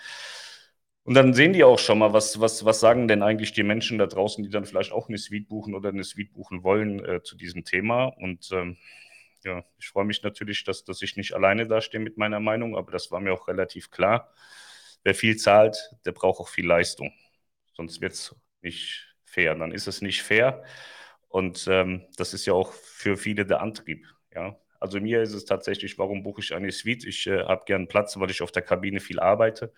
[1.04, 3.98] Und dann sehen die auch schon mal, was, was, was sagen denn eigentlich die Menschen
[3.98, 7.22] da draußen, die dann vielleicht auch eine Suite buchen oder eine Suite buchen wollen äh,
[7.22, 8.04] zu diesem Thema.
[8.04, 8.76] Und ähm,
[9.44, 12.92] ja, ich freue mich natürlich, dass, dass ich nicht alleine dastehe mit meiner Meinung, aber
[12.92, 14.32] das war mir auch relativ klar.
[15.02, 17.12] Wer viel zahlt, der braucht auch viel Leistung.
[17.74, 19.54] Sonst wird es nicht fair.
[19.54, 20.62] Dann ist es nicht fair.
[21.28, 24.06] Und ähm, das ist ja auch für viele der Antrieb.
[24.34, 24.58] Ja?
[24.78, 27.04] Also mir ist es tatsächlich, warum buche ich eine Suite?
[27.04, 29.72] Ich äh, habe gern Platz, weil ich auf der Kabine viel arbeite.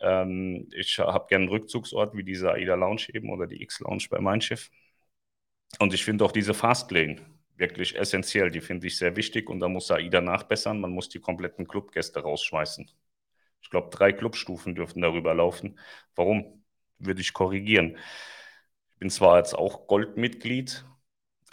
[0.00, 4.20] Ähm, ich habe gern einen Rückzugsort wie diese AIDA Lounge eben oder die X-Lounge bei
[4.20, 4.70] Mein Schiff.
[5.78, 7.20] Und ich finde auch diese Fastlane
[7.56, 8.50] wirklich essentiell.
[8.50, 10.80] Die finde ich sehr wichtig und da muss AIDA nachbessern.
[10.80, 12.90] Man muss die kompletten Clubgäste rausschmeißen.
[13.62, 15.78] Ich glaube, drei Clubstufen dürften darüber laufen.
[16.14, 16.64] Warum?
[16.98, 17.98] Würde ich korrigieren.
[18.94, 20.84] Ich bin zwar jetzt auch Goldmitglied,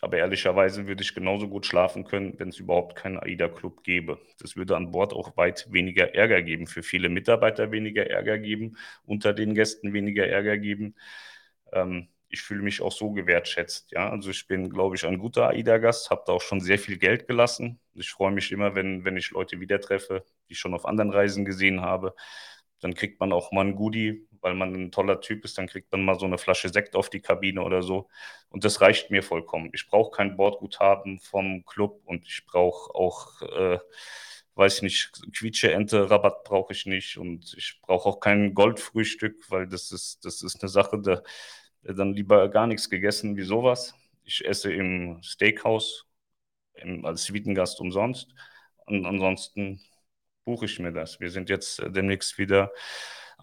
[0.03, 4.19] aber ehrlicherweise würde ich genauso gut schlafen können, wenn es überhaupt keinen AIDA-Club gäbe.
[4.39, 8.77] Das würde an Bord auch weit weniger Ärger geben, für viele Mitarbeiter weniger Ärger geben,
[9.05, 10.95] unter den Gästen weniger Ärger geben.
[11.71, 13.91] Ähm, ich fühle mich auch so gewertschätzt.
[13.91, 14.09] Ja?
[14.09, 17.27] Also ich bin, glaube ich, ein guter AIDA-Gast, habe da auch schon sehr viel Geld
[17.27, 17.79] gelassen.
[17.93, 21.11] Ich freue mich immer, wenn, wenn ich Leute wieder treffe, die ich schon auf anderen
[21.11, 22.13] Reisen gesehen habe.
[22.81, 25.91] Dann kriegt man auch mal ein Goodie, weil man ein toller Typ ist, dann kriegt
[25.91, 28.10] man mal so eine Flasche Sekt auf die Kabine oder so.
[28.49, 29.69] Und das reicht mir vollkommen.
[29.73, 33.79] Ich brauche kein Bordguthaben vom Club und ich brauche auch, äh,
[34.56, 39.91] weiß nicht, Quietsche-Ente, Rabatt brauche ich nicht und ich brauche auch kein Goldfrühstück, weil das
[39.91, 41.23] ist, das ist eine Sache, da
[41.84, 43.93] dann lieber gar nichts gegessen wie sowas.
[44.23, 46.06] Ich esse im Steakhouse
[46.75, 48.34] im, als Suitengast umsonst
[48.86, 49.82] und ansonsten
[50.45, 51.19] buche ich mir das.
[51.19, 52.71] Wir sind jetzt demnächst wieder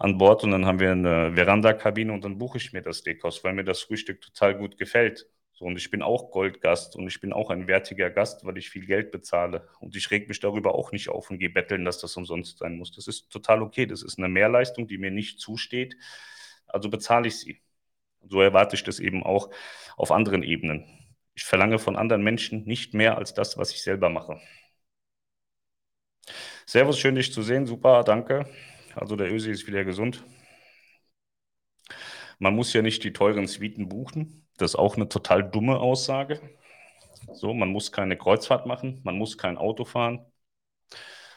[0.01, 3.43] an Bord und dann haben wir eine Veranda-Kabine und dann buche ich mir das Steakhouse,
[3.43, 5.27] weil mir das Frühstück total gut gefällt.
[5.53, 8.71] So, und ich bin auch Goldgast und ich bin auch ein wertiger Gast, weil ich
[8.71, 9.69] viel Geld bezahle.
[9.79, 12.77] Und ich reg mich darüber auch nicht auf und gehe betteln, dass das umsonst sein
[12.77, 12.91] muss.
[12.91, 13.85] Das ist total okay.
[13.85, 15.95] Das ist eine Mehrleistung, die mir nicht zusteht.
[16.65, 17.61] Also bezahle ich sie.
[18.27, 19.51] So erwarte ich das eben auch
[19.97, 20.87] auf anderen Ebenen.
[21.35, 24.41] Ich verlange von anderen Menschen nicht mehr als das, was ich selber mache.
[26.65, 27.67] Servus, schön dich zu sehen.
[27.67, 28.47] Super, danke.
[28.95, 30.23] Also der Ösi ist wieder gesund.
[32.39, 34.47] Man muss ja nicht die teuren Suiten buchen.
[34.57, 36.41] Das ist auch eine total dumme Aussage.
[37.33, 40.25] So, man muss keine Kreuzfahrt machen, man muss kein Auto fahren,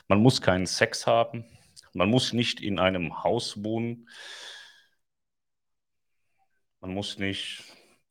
[0.09, 1.45] man muss keinen Sex haben,
[1.93, 4.09] man muss nicht in einem Haus wohnen,
[6.81, 7.65] man muss nicht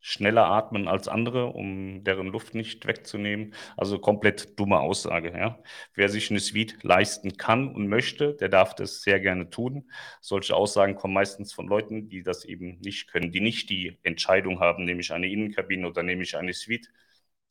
[0.04, 3.54] schneller atmen als andere, um deren Luft nicht wegzunehmen.
[3.78, 5.32] Also komplett dumme Aussage.
[5.32, 5.64] Ja.
[5.96, 9.90] Wer sich eine Suite leisten kann und möchte, der darf das sehr gerne tun.
[10.20, 14.60] Solche Aussagen kommen meistens von Leuten, die das eben nicht können, die nicht die Entscheidung
[14.60, 16.90] haben, nehme ich eine Innenkabine oder nehme ich eine Suite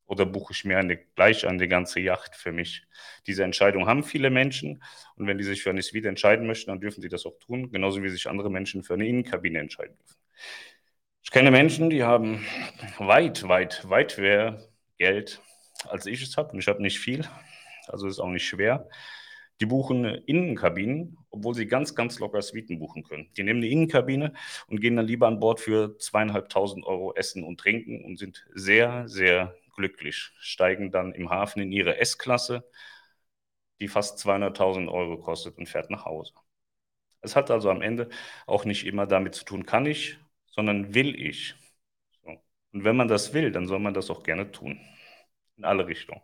[0.07, 2.85] oder buche ich mir eine, gleich eine ganze Yacht für mich.
[3.27, 4.83] Diese Entscheidung haben viele Menschen
[5.17, 7.71] und wenn die sich für eine Suite entscheiden möchten, dann dürfen sie das auch tun,
[7.73, 10.17] genauso wie sich andere Menschen für eine Innenkabine entscheiden dürfen.
[11.33, 12.45] Kenne Menschen, die haben
[12.99, 14.69] weit, weit, weit mehr
[14.99, 15.41] Geld,
[15.89, 16.53] als ich es habe.
[16.53, 17.27] Und ich habe nicht viel,
[17.89, 18.87] also ist auch nicht schwer.
[19.59, 23.31] Die buchen Innenkabinen, obwohl sie ganz, ganz locker Suiten buchen können.
[23.35, 24.35] Die nehmen eine Innenkabine
[24.67, 29.09] und gehen dann lieber an Bord für zweieinhalbtausend Euro Essen und Trinken und sind sehr,
[29.09, 30.33] sehr glücklich.
[30.39, 32.69] Steigen dann im Hafen in ihre S-Klasse,
[33.81, 36.35] die fast 200.000 Euro kostet und fährt nach Hause.
[37.23, 38.11] Es hat also am Ende
[38.47, 40.19] auch nicht immer damit zu tun, kann ich
[40.53, 41.55] sondern will ich.
[42.25, 42.31] So.
[42.73, 44.81] Und wenn man das will, dann soll man das auch gerne tun.
[45.57, 46.23] In alle Richtungen.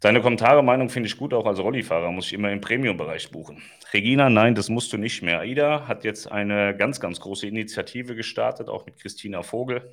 [0.00, 3.62] Deine Kommentare, Meinung finde ich gut, auch als Rollifahrer muss ich immer im Premium-Bereich buchen.
[3.92, 5.40] Regina, nein, das musst du nicht mehr.
[5.40, 9.90] AIDA hat jetzt eine ganz, ganz große Initiative gestartet, auch mit Christina Vogel,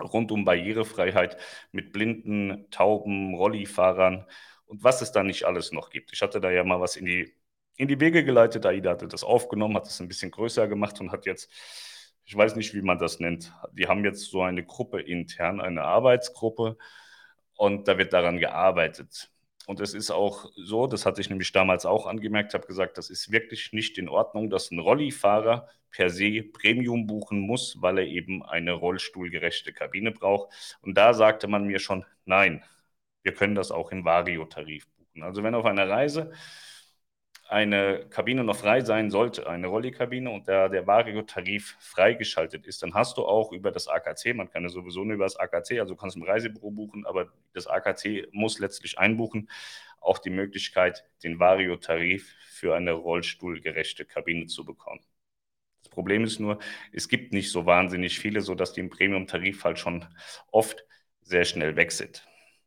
[0.00, 1.38] rund um Barrierefreiheit
[1.72, 4.26] mit blinden, tauben, Rollifahrern
[4.66, 6.12] und was es da nicht alles noch gibt.
[6.12, 7.34] Ich hatte da ja mal was in die
[7.76, 8.66] in die Wege geleitet.
[8.66, 11.50] AIDA hatte das aufgenommen, hat es ein bisschen größer gemacht und hat jetzt,
[12.24, 15.82] ich weiß nicht, wie man das nennt, die haben jetzt so eine Gruppe intern, eine
[15.82, 16.76] Arbeitsgruppe
[17.54, 19.30] und da wird daran gearbeitet.
[19.66, 23.10] Und es ist auch so, das hatte ich nämlich damals auch angemerkt, habe gesagt, das
[23.10, 28.06] ist wirklich nicht in Ordnung, dass ein Rollifahrer per se Premium buchen muss, weil er
[28.06, 30.78] eben eine rollstuhlgerechte Kabine braucht.
[30.82, 32.62] Und da sagte man mir schon, nein,
[33.24, 35.24] wir können das auch im Vario-Tarif buchen.
[35.24, 36.32] Also wenn auf einer Reise
[37.48, 42.94] eine Kabine noch frei sein sollte, eine Rolli-Kabine und der, der Vario-Tarif freigeschaltet ist, dann
[42.94, 45.94] hast du auch über das AKC, man kann ja sowieso nur über das AKC, also
[45.94, 49.48] du kannst im Reisebüro buchen, aber das AKC muss letztlich einbuchen,
[50.00, 55.00] auch die Möglichkeit, den Vario-Tarif für eine rollstuhlgerechte Kabine zu bekommen.
[55.82, 56.58] Das Problem ist nur,
[56.92, 60.04] es gibt nicht so wahnsinnig viele, sodass die im Premium-Tarif halt schon
[60.50, 60.84] oft
[61.22, 62.26] sehr schnell weg sind.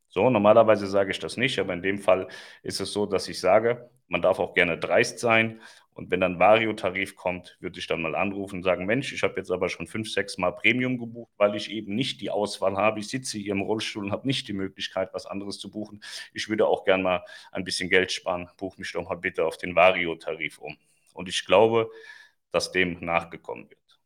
[0.10, 2.28] So, normalerweise sage ich das nicht, aber in dem Fall
[2.63, 5.62] ist es so, dass ich sage, man darf auch gerne dreist sein.
[5.93, 9.36] Und wenn dann Vario-Tarif kommt, würde ich dann mal anrufen und sagen, Mensch, ich habe
[9.38, 13.00] jetzt aber schon fünf, sechs Mal Premium gebucht, weil ich eben nicht die Auswahl habe.
[13.02, 16.02] Ich sitze hier im Rollstuhl und habe nicht die Möglichkeit, was anderes zu buchen.
[16.34, 18.50] Ich würde auch gerne mal ein bisschen Geld sparen.
[18.58, 20.78] Buch mich doch mal bitte auf den Vario-Tarif um.
[21.13, 21.89] Und ich glaube,
[22.52, 24.00] dass dem nachgekommen wird.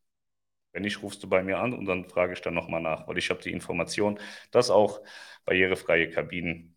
[0.72, 3.18] Wenn nicht, rufst du bei mir an und dann frage ich dann nochmal nach, weil
[3.20, 4.20] ich habe die Information,
[4.52, 5.02] dass auch
[5.46, 6.73] barrierefreie Kabinen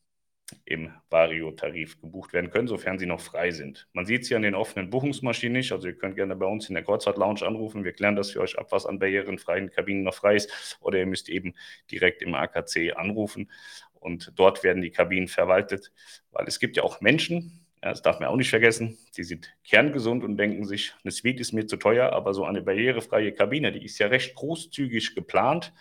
[0.65, 3.89] im Vario-Tarif gebucht werden können, sofern sie noch frei sind.
[3.93, 6.69] Man sieht es hier an den offenen Buchungsmaschinen nicht, also ihr könnt gerne bei uns
[6.69, 10.15] in der Kreuzfahrt-Lounge anrufen, wir klären das für euch ab, was an barrierenfreien Kabinen noch
[10.15, 11.55] frei ist, oder ihr müsst eben
[11.91, 13.51] direkt im AKC anrufen
[13.95, 15.93] und dort werden die Kabinen verwaltet,
[16.31, 18.99] weil es gibt ja auch Menschen, das darf man auch nicht vergessen.
[19.17, 22.63] Die sind kerngesund und denken sich, eine Suite ist mir zu teuer, aber so eine
[22.63, 25.73] barrierefreie Kabine, die ist ja recht großzügig geplant,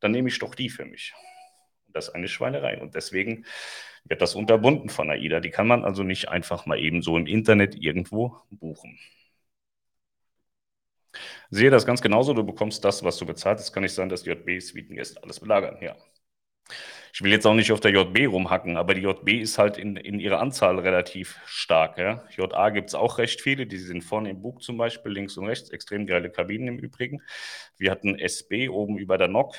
[0.00, 1.14] dann nehme ich doch die für mich.
[1.88, 2.80] Das ist eine Schweinerei.
[2.80, 3.44] Und deswegen
[4.04, 5.40] wird das unterbunden von AIDA.
[5.40, 8.98] Die kann man also nicht einfach mal eben so im Internet irgendwo buchen.
[11.50, 13.60] Sehe das ganz genauso, du bekommst das, was du bezahlt.
[13.60, 15.78] Es kann nicht sein, dass JB-Suitengäste alles belagern.
[15.80, 15.96] Ja
[17.14, 19.96] ich will jetzt auch nicht auf der JB rumhacken, aber die JB ist halt in,
[19.96, 21.98] in ihrer Anzahl relativ stark.
[21.98, 22.24] Ja.
[22.36, 25.46] JA gibt es auch recht viele, die sind vorne im Bug zum Beispiel, links und
[25.46, 27.20] rechts, extrem geile Kabinen im Übrigen.
[27.76, 29.56] Wir hatten SB oben über der NOC.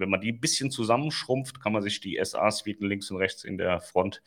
[0.00, 3.58] Wenn man die ein bisschen zusammenschrumpft, kann man sich die SA-Suiten links und rechts in
[3.58, 4.22] der Front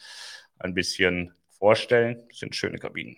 [0.60, 2.24] ein bisschen vorstellen.
[2.30, 3.18] Das sind schöne Kabinen.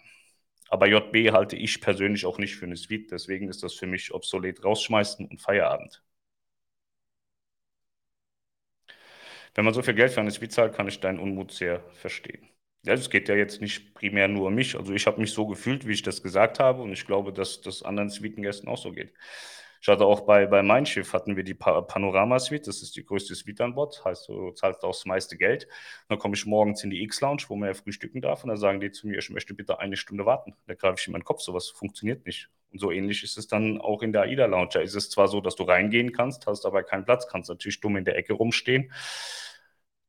[0.70, 4.14] Aber JB halte ich persönlich auch nicht für eine Suite, deswegen ist das für mich
[4.14, 6.04] obsolet rausschmeißen und Feierabend.
[9.56, 12.48] Wenn man so viel Geld für eine Suite zahlt, kann ich deinen Unmut sehr verstehen.
[12.86, 14.76] Ja, es geht ja jetzt nicht primär nur um mich.
[14.76, 17.62] Also ich habe mich so gefühlt, wie ich das gesagt habe und ich glaube, dass
[17.62, 19.14] das anderen Suitengästen auch so geht.
[19.84, 23.04] Ich hatte auch bei, bei Mein Schiff hatten wir die pa Panorama-Suite, das ist die
[23.06, 25.68] größte Suite an Bord, heißt, du zahlst auch das meiste Geld.
[26.08, 28.80] dann komme ich morgens in die X-Lounge, wo man ja frühstücken darf und dann sagen
[28.80, 30.56] die zu mir, ich möchte bitte eine Stunde warten.
[30.68, 32.50] Da greife ich in meinen Kopf, sowas funktioniert nicht.
[32.72, 34.70] Und so ähnlich ist es dann auch in der AIDA-Lounge.
[34.72, 37.82] Da ist es zwar so, dass du reingehen kannst, hast aber keinen Platz, kannst natürlich
[37.82, 38.90] dumm in der Ecke rumstehen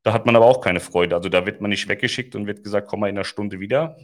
[0.02, 1.16] Da hat man aber auch keine Freude.
[1.16, 3.96] Also da wird man nicht weggeschickt und wird gesagt, komm mal in einer Stunde wieder.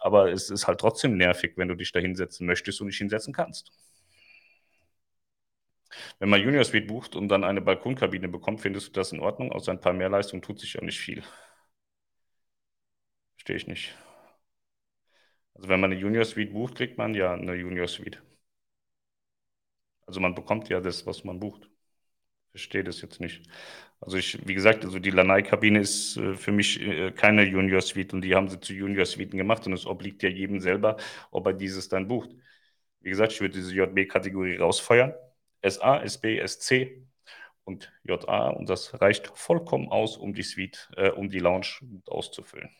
[0.00, 3.32] Aber es ist halt trotzdem nervig, wenn du dich da hinsetzen möchtest und nicht hinsetzen
[3.32, 3.72] kannst.
[6.18, 9.52] Wenn man Junior Suite bucht und dann eine Balkonkabine bekommt, findest du das in Ordnung?
[9.52, 11.22] Außer ein paar mehr Leistungen tut sich ja nicht viel.
[13.36, 13.94] Verstehe ich nicht.
[15.54, 18.22] Also wenn man eine Junior Suite bucht, kriegt man ja eine Junior Suite.
[20.06, 21.68] Also man bekommt ja das, was man bucht.
[22.52, 23.42] Verstehe das jetzt nicht.
[24.00, 28.14] Also ich, wie gesagt, also die Lanai-Kabine ist äh, für mich äh, keine Junior Suite
[28.14, 30.96] und die haben sie zu Junior Suiten gemacht und es obliegt ja jedem selber,
[31.30, 32.30] ob er dieses dann bucht.
[33.00, 35.14] Wie gesagt, ich würde diese JB-Kategorie rausfeuern.
[35.62, 37.02] SA, SB, SC
[37.64, 41.68] und JA und das reicht vollkommen aus, um die Suite, äh, um die Lounge
[42.06, 42.70] auszufüllen.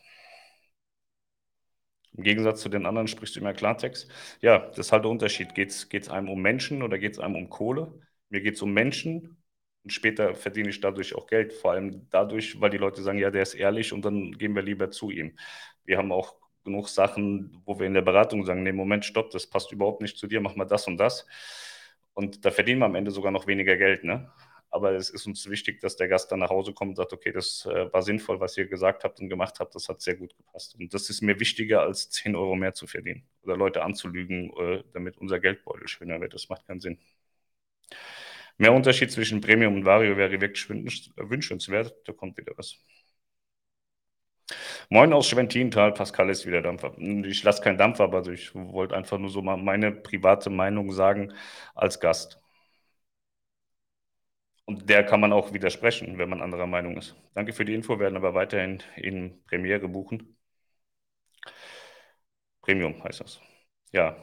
[2.17, 4.11] Im Gegensatz zu den anderen sprichst du immer Klartext.
[4.41, 5.55] Ja, das ist halt der Unterschied.
[5.55, 7.93] Geht es einem um Menschen oder geht es einem um Kohle?
[8.29, 9.37] Mir geht es um Menschen
[9.85, 11.53] und später verdiene ich dadurch auch Geld.
[11.53, 14.63] Vor allem dadurch, weil die Leute sagen, ja, der ist ehrlich und dann gehen wir
[14.63, 15.37] lieber zu ihm.
[15.85, 19.47] Wir haben auch genug Sachen, wo wir in der Beratung sagen, nee, Moment, stopp, das
[19.47, 21.27] passt überhaupt nicht zu dir, mach mal das und das.
[22.19, 24.03] Und da verdienen wir am Ende sogar noch weniger Geld.
[24.03, 24.29] Ne?
[24.71, 27.31] Aber es ist uns wichtig, dass der Gast dann nach Hause kommt und sagt, okay,
[27.31, 30.37] das äh, war sinnvoll, was ihr gesagt habt und gemacht habt, das hat sehr gut
[30.37, 30.75] gepasst.
[30.75, 34.83] Und das ist mir wichtiger, als 10 Euro mehr zu verdienen oder Leute anzulügen, äh,
[34.93, 36.35] damit unser Geldbeutel schöner wird.
[36.35, 36.99] Das macht keinen Sinn.
[38.57, 41.95] Mehr Unterschied zwischen Premium und Vario wäre wirklich wünschenswert.
[42.05, 42.79] Da kommt wieder was.
[44.91, 46.93] Moin aus Schwentintal, Pascal ist wieder Dampfer.
[46.99, 51.33] Ich lasse keinen Dampfer, aber ich wollte einfach nur so mal meine private Meinung sagen
[51.75, 52.41] als Gast.
[54.67, 57.17] Und der kann man auch widersprechen, wenn man anderer Meinung ist.
[57.35, 60.37] Danke für die Info, werden aber weiterhin in Premiere buchen.
[62.63, 63.41] Premium heißt das.
[63.93, 64.17] Ja,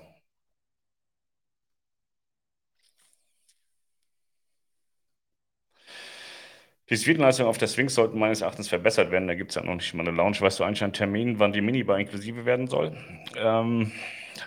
[6.89, 9.27] Die Suitenleistungen auf der Sphinx sollten meines Erachtens verbessert werden.
[9.27, 10.39] Da gibt es ja noch nicht mal eine Lounge.
[10.39, 12.95] Weißt du eigentlich einen Termin, wann die Minibar inklusive werden soll?
[13.35, 13.91] Ähm,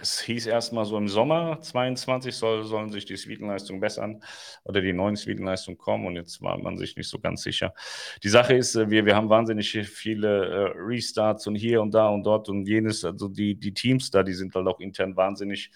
[0.01, 4.23] es hieß erstmal so im Sommer 22 soll, sollen sich die Suitenleistungen bessern
[4.63, 7.75] oder die neuen Suitenleistungen kommen und jetzt war man sich nicht so ganz sicher.
[8.23, 12.09] Die Sache ist, äh, wir, wir haben wahnsinnig viele äh, Restarts und hier und da
[12.09, 13.05] und dort und jenes.
[13.05, 15.71] Also die, die Teams da, die sind halt auch intern wahnsinnig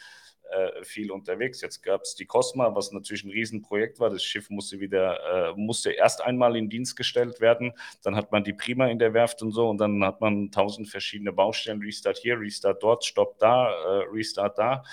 [0.53, 1.61] äh, viel unterwegs.
[1.61, 4.11] Jetzt gab es die Cosma, was natürlich ein Riesenprojekt war.
[4.11, 7.73] Das Schiff musste wieder, äh, musste erst einmal in Dienst gestellt werden.
[8.03, 10.89] Dann hat man die Prima in der Werft und so und dann hat man tausend
[10.89, 11.83] verschiedene Baustellen.
[11.83, 14.85] Restart hier, Restart dort, Stopp da, äh, Restart da.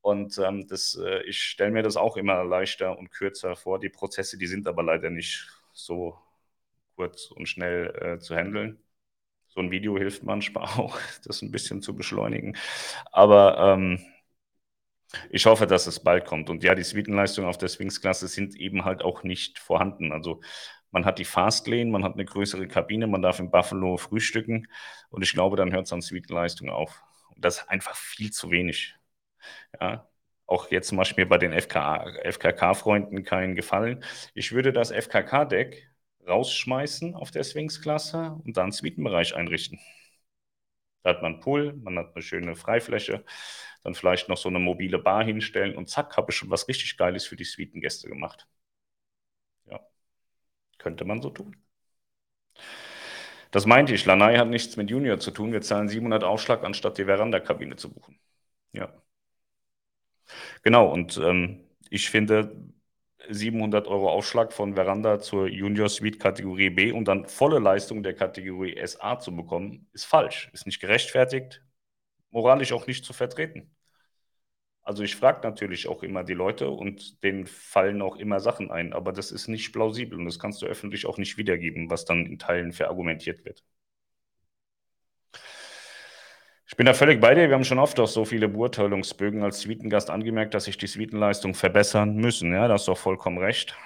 [0.00, 3.78] Und ähm, das, äh, ich stelle mir das auch immer leichter und kürzer vor.
[3.78, 6.18] Die Prozesse, die sind aber leider nicht so
[6.96, 8.78] kurz und schnell äh, zu handeln.
[9.48, 12.56] So ein Video hilft manchmal auch, das ein bisschen zu beschleunigen.
[13.12, 14.00] Aber ähm,
[15.30, 16.50] ich hoffe, dass es bald kommt.
[16.50, 20.12] Und ja, die Suitenleistungen auf der Sphinx-Klasse sind eben halt auch nicht vorhanden.
[20.12, 20.40] Also
[20.90, 24.68] man hat die Fastlane, man hat eine größere Kabine, man darf in Buffalo frühstücken
[25.10, 27.02] und ich glaube, dann hört es an Suitenleistung auf.
[27.34, 28.94] Und das ist einfach viel zu wenig.
[29.80, 30.08] Ja,
[30.46, 34.04] auch jetzt mache ich mir bei den FKK-Freunden keinen Gefallen.
[34.34, 35.90] Ich würde das FKK-Deck
[36.28, 39.80] rausschmeißen auf der Sphinx-Klasse und dann Suitenbereich einrichten.
[41.02, 43.24] Da hat man einen Pool, man hat eine schöne Freifläche,
[43.82, 46.96] dann vielleicht noch so eine mobile Bar hinstellen und zack, habe ich schon was richtig
[46.96, 48.48] Geiles für die Suitengäste gemacht.
[49.66, 49.80] Ja,
[50.78, 51.56] könnte man so tun.
[53.52, 55.52] Das meinte ich, Lanai hat nichts mit Junior zu tun.
[55.52, 58.18] Wir zahlen 700 Aufschlag, anstatt die Veranda-Kabine zu buchen.
[58.72, 58.92] Ja.
[60.62, 62.56] Genau, und ähm, ich finde,
[63.28, 68.14] 700 Euro Aufschlag von Veranda zur Junior Suite Kategorie B und dann volle Leistung der
[68.14, 71.62] Kategorie SA zu bekommen, ist falsch, ist nicht gerechtfertigt,
[72.30, 73.71] moralisch auch nicht zu vertreten.
[74.84, 78.92] Also ich frage natürlich auch immer die Leute und denen fallen auch immer Sachen ein,
[78.92, 82.26] aber das ist nicht plausibel und das kannst du öffentlich auch nicht wiedergeben, was dann
[82.26, 83.62] in Teilen verargumentiert wird.
[86.66, 87.48] Ich bin da völlig bei dir.
[87.48, 91.54] Wir haben schon oft auf so viele Beurteilungsbögen als Suitengast angemerkt, dass sich die Suitenleistungen
[91.54, 92.52] verbessern müssen.
[92.52, 93.76] Ja, da hast du auch vollkommen recht.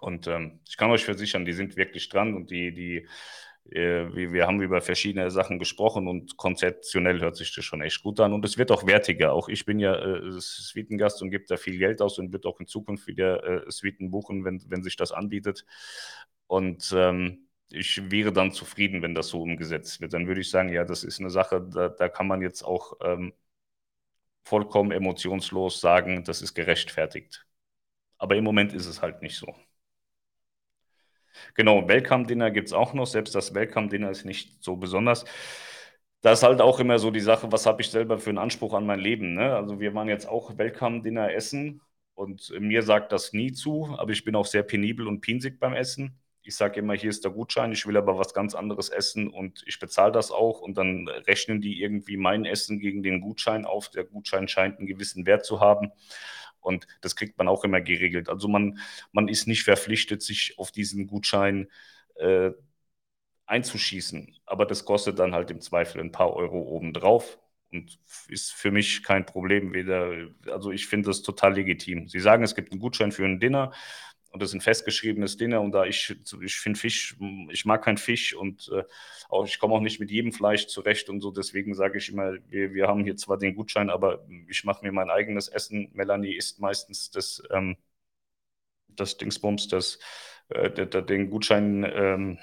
[0.00, 3.06] Und ähm, ich kann euch versichern, die sind wirklich dran und die, die,
[3.64, 8.18] wir, wir haben über verschiedene Sachen gesprochen und konzeptionell hört sich das schon echt gut
[8.20, 9.32] an und es wird auch wertiger.
[9.32, 12.58] Auch ich bin ja äh, Suitengast und gebe da viel Geld aus und wird auch
[12.60, 15.64] in Zukunft wieder äh, Suiten buchen, wenn, wenn sich das anbietet.
[16.46, 20.12] Und ähm, ich wäre dann zufrieden, wenn das so umgesetzt wird.
[20.12, 22.94] Dann würde ich sagen, ja, das ist eine Sache, da, da kann man jetzt auch
[23.02, 23.32] ähm,
[24.44, 27.46] vollkommen emotionslos sagen, das ist gerechtfertigt.
[28.18, 29.54] Aber im Moment ist es halt nicht so.
[31.54, 33.06] Genau, Welcome-Dinner gibt es auch noch.
[33.06, 35.24] Selbst das Welcome-Dinner ist nicht so besonders.
[36.22, 38.74] Da ist halt auch immer so die Sache, was habe ich selber für einen Anspruch
[38.74, 39.34] an mein Leben.
[39.34, 39.54] Ne?
[39.54, 41.80] Also wir waren jetzt auch Welcome-Dinner essen
[42.14, 45.72] und mir sagt das nie zu, aber ich bin auch sehr penibel und pinsig beim
[45.72, 49.28] Essen Ich sage immer, hier ist der Gutschein, ich will aber was ganz anderes essen
[49.30, 53.64] und ich bezahle das auch und dann rechnen die irgendwie mein Essen gegen den Gutschein
[53.64, 53.88] auf.
[53.90, 55.92] Der Gutschein scheint einen gewissen Wert zu haben.
[56.60, 58.28] Und das kriegt man auch immer geregelt.
[58.28, 58.78] Also man,
[59.12, 61.68] man ist nicht verpflichtet, sich auf diesen Gutschein
[62.16, 62.50] äh,
[63.46, 64.36] einzuschießen.
[64.46, 67.38] Aber das kostet dann halt im Zweifel ein paar Euro obendrauf
[67.72, 67.98] und
[68.28, 69.72] ist für mich kein Problem.
[69.72, 72.08] Weder, also ich finde das total legitim.
[72.08, 73.72] Sie sagen, es gibt einen Gutschein für ein Dinner
[74.30, 77.16] und das ist ein festgeschriebenes Dinner und da ich, ich finde Fisch,
[77.50, 78.84] ich mag keinen Fisch und äh,
[79.28, 82.34] auch, ich komme auch nicht mit jedem Fleisch zurecht und so, deswegen sage ich immer,
[82.48, 85.90] wir, wir haben hier zwar den Gutschein, aber ich mache mir mein eigenes Essen.
[85.94, 87.76] Melanie isst meistens das, ähm,
[88.88, 89.98] das Dingsbums, das,
[90.48, 92.38] äh, den Gutschein, ähm,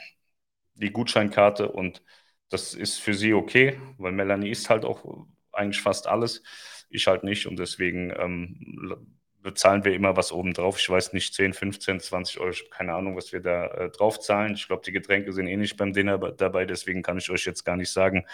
[0.76, 2.04] die Gutscheinkarte und
[2.50, 6.44] das ist für sie okay, weil Melanie isst halt auch eigentlich fast alles,
[6.90, 10.80] ich halt nicht und deswegen ähm, bezahlen wir immer was obendrauf.
[10.80, 14.54] Ich weiß nicht, 10, 15, 20 Euro, keine Ahnung, was wir da äh, drauf zahlen.
[14.56, 17.64] Ich glaube, die Getränke sind eh nicht beim Dinner dabei, deswegen kann ich euch jetzt
[17.64, 18.26] gar nicht sagen,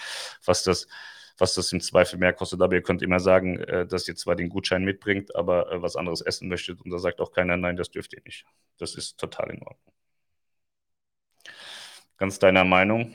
[0.46, 0.88] was das,
[1.38, 2.62] was das im Zweifel mehr kostet.
[2.62, 5.96] Aber ihr könnt immer sagen, äh, dass ihr zwar den Gutschein mitbringt, aber äh, was
[5.96, 8.46] anderes essen möchtet und da sagt auch keiner, nein, das dürft ihr nicht.
[8.78, 9.94] Das ist total in Ordnung.
[12.18, 13.14] Ganz deiner Meinung?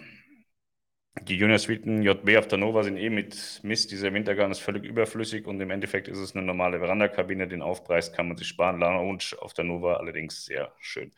[1.23, 3.91] Die Junior Suiten JB auf der Nova sind eh mit Mist.
[3.91, 7.49] Dieser Wintergarten ist völlig überflüssig und im Endeffekt ist es eine normale Verandakabine.
[7.49, 8.79] Den Aufpreis kann man sich sparen.
[8.79, 11.13] Lounge auf der Nova allerdings sehr schön.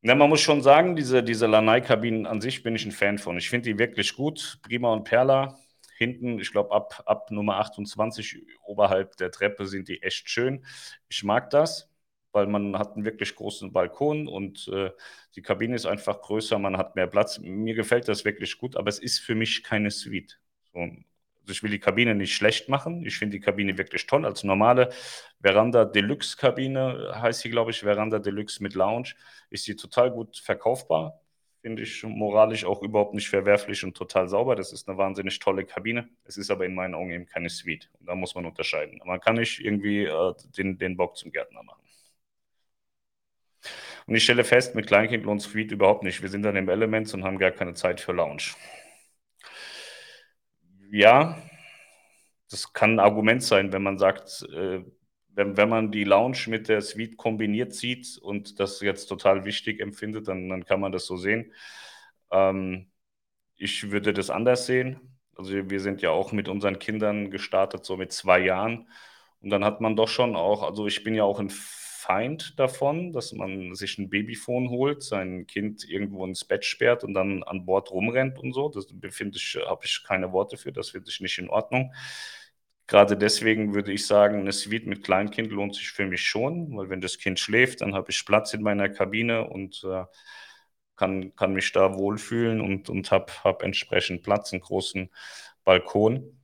[0.00, 3.38] Na, man muss schon sagen, diese, diese Lanai-Kabinen an sich bin ich ein Fan von.
[3.38, 4.58] Ich finde die wirklich gut.
[4.62, 5.58] Prima und Perla.
[5.96, 10.64] Hinten, ich glaube, ab, ab Nummer 28 oberhalb der Treppe sind die echt schön.
[11.08, 11.91] Ich mag das
[12.32, 14.90] weil man hat einen wirklich großen Balkon und äh,
[15.36, 17.38] die Kabine ist einfach größer, man hat mehr Platz.
[17.38, 20.40] Mir gefällt das wirklich gut, aber es ist für mich keine Suite.
[20.72, 20.80] So,
[21.42, 23.04] also ich will die Kabine nicht schlecht machen.
[23.04, 24.24] Ich finde die Kabine wirklich toll.
[24.24, 24.90] Als normale
[25.40, 29.14] Veranda Deluxe Kabine heißt sie, glaube ich, Veranda Deluxe mit Lounge,
[29.50, 31.20] ist sie total gut verkaufbar.
[31.60, 34.56] Finde ich moralisch auch überhaupt nicht verwerflich und total sauber.
[34.56, 36.08] Das ist eine wahnsinnig tolle Kabine.
[36.24, 37.90] Es ist aber in meinen Augen eben keine Suite.
[38.00, 39.00] Und da muss man unterscheiden.
[39.04, 41.81] Man kann nicht irgendwie äh, den, den Bock zum Gärtner machen.
[44.06, 46.22] Und ich stelle fest, mit Kleinkind lohnt Suite überhaupt nicht.
[46.22, 48.54] Wir sind dann im Elements und haben gar keine Zeit für Lounge.
[50.90, 51.38] Ja,
[52.50, 54.84] das kann ein Argument sein, wenn man sagt, äh,
[55.34, 59.80] wenn, wenn man die Lounge mit der Suite kombiniert sieht und das jetzt total wichtig
[59.80, 61.52] empfindet, dann, dann kann man das so sehen.
[62.30, 62.90] Ähm,
[63.56, 65.00] ich würde das anders sehen.
[65.34, 68.88] Also wir sind ja auch mit unseren Kindern gestartet, so mit zwei Jahren.
[69.40, 71.50] Und dann hat man doch schon auch, also ich bin ja auch ein
[72.02, 77.14] Feind davon, dass man sich ein Babyphone holt, sein Kind irgendwo ins Bett sperrt und
[77.14, 78.68] dann an Bord rumrennt und so.
[78.68, 81.92] Das befinde ich, habe ich keine Worte für, das finde ich nicht in Ordnung.
[82.88, 86.90] Gerade deswegen würde ich sagen, eine Suite mit Kleinkind lohnt sich für mich schon, weil
[86.90, 90.04] wenn das Kind schläft, dann habe ich Platz in meiner Kabine und äh,
[90.96, 95.10] kann, kann mich da wohlfühlen und, und habe hab entsprechend Platz, einen großen
[95.64, 96.42] Balkon.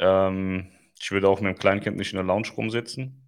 [0.00, 3.25] Ähm, ich würde auch mit dem Kleinkind nicht in der Lounge rumsitzen.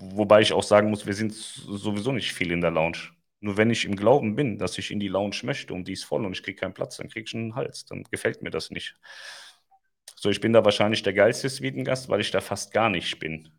[0.00, 2.98] Wobei ich auch sagen muss, wir sind sowieso nicht viel in der Lounge.
[3.40, 6.04] Nur wenn ich im Glauben bin, dass ich in die Lounge möchte und die ist
[6.04, 7.84] voll und ich kriege keinen Platz, dann kriege ich einen Hals.
[7.84, 8.96] Dann gefällt mir das nicht.
[10.16, 13.50] So, ich bin da wahrscheinlich der geilste Suitengast, weil ich da fast gar nicht bin.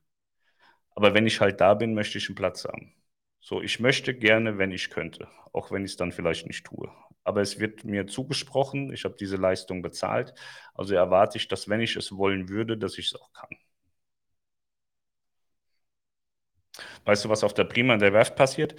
[0.96, 2.94] Aber wenn ich halt da bin, möchte ich einen Platz haben.
[3.42, 6.92] So, ich möchte gerne, wenn ich könnte, auch wenn ich es dann vielleicht nicht tue.
[7.24, 10.34] Aber es wird mir zugesprochen, ich habe diese Leistung bezahlt,
[10.74, 13.50] also erwarte ich, dass wenn ich es wollen würde, dass ich es auch kann.
[17.06, 18.76] Weißt du, was auf der Prima in der Werft passiert?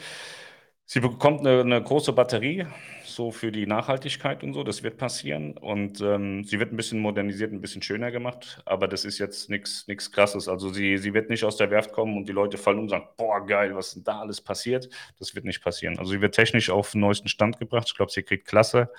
[0.92, 2.66] Sie bekommt eine, eine, große Batterie,
[3.04, 5.56] so für die Nachhaltigkeit und so, das wird passieren.
[5.56, 9.48] Und ähm, sie wird ein bisschen modernisiert, ein bisschen schöner gemacht, aber das ist jetzt
[9.48, 10.48] nichts Krasses.
[10.48, 12.88] Also sie, sie wird nicht aus der Werft kommen und die Leute fallen um und
[12.88, 14.88] sagen, boah, geil, was denn da alles passiert?
[15.20, 15.96] Das wird nicht passieren.
[15.96, 17.86] Also sie wird technisch auf den neuesten Stand gebracht.
[17.86, 18.90] Ich glaube, sie kriegt Klasse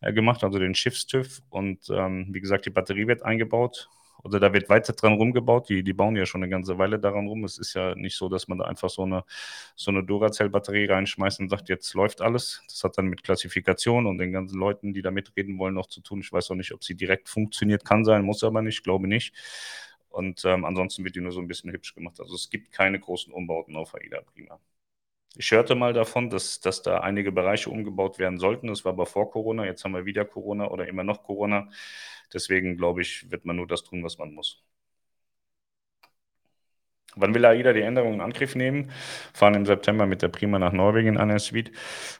[0.00, 1.42] äh, gemacht, also den Schiffstüv.
[1.50, 3.90] Und ähm, wie gesagt, die Batterie wird eingebaut
[4.22, 5.68] oder da wird weiter dran rumgebaut.
[5.68, 7.44] Die, die bauen ja schon eine ganze Weile daran rum.
[7.44, 9.24] Es ist ja nicht so, dass man da einfach so eine,
[9.76, 12.62] so eine Duracell-Batterie reinschmeißt und sagt, jetzt läuft alles.
[12.68, 16.00] Das hat dann mit Klassifikation und den ganzen Leuten, die da mitreden wollen, noch zu
[16.00, 16.20] tun.
[16.20, 17.84] Ich weiß auch nicht, ob sie direkt funktioniert.
[17.84, 19.34] Kann sein, muss aber nicht, glaube nicht.
[20.10, 22.20] Und ähm, ansonsten wird die nur so ein bisschen hübsch gemacht.
[22.20, 24.58] Also es gibt keine großen Umbauten auf AIDA Prima.
[25.40, 28.66] Ich hörte mal davon, dass, dass da einige Bereiche umgebaut werden sollten.
[28.66, 29.64] Das war aber vor Corona.
[29.66, 31.68] Jetzt haben wir wieder Corona oder immer noch Corona.
[32.34, 34.64] Deswegen glaube ich, wird man nur das tun, was man muss.
[37.14, 38.90] Wann will AIDA die Änderungen in Angriff nehmen?
[39.32, 41.70] Fahren im September mit der Prima nach Norwegen an der Suite.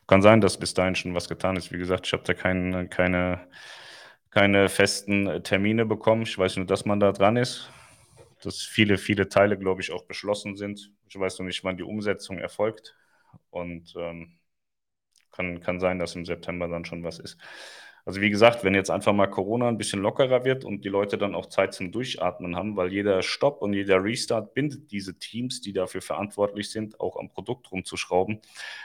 [0.07, 1.73] Kann sein, dass bis dahin schon was getan ist.
[1.73, 3.49] Wie gesagt, ich habe da kein, keine,
[4.31, 6.23] keine festen Termine bekommen.
[6.23, 7.69] Ich weiß nur, dass man da dran ist.
[8.43, 10.93] Dass viele, viele Teile, glaube ich, auch beschlossen sind.
[11.09, 12.97] Ich weiß noch nicht, wann die Umsetzung erfolgt.
[13.59, 14.39] Und ähm,
[15.33, 17.39] kann, kann sein, dass im September dann schon was ist.
[18.09, 21.19] Also wie gesagt, wenn jetzt einfach mal Corona ein bisschen lockerer wird und die Leute
[21.19, 25.61] dann auch Zeit zum Durchatmen haben, weil jeder Stopp und jeder Restart bindet diese Teams,
[25.61, 28.41] die dafür verantwortlich sind, auch am Produkt rumzuschrauben,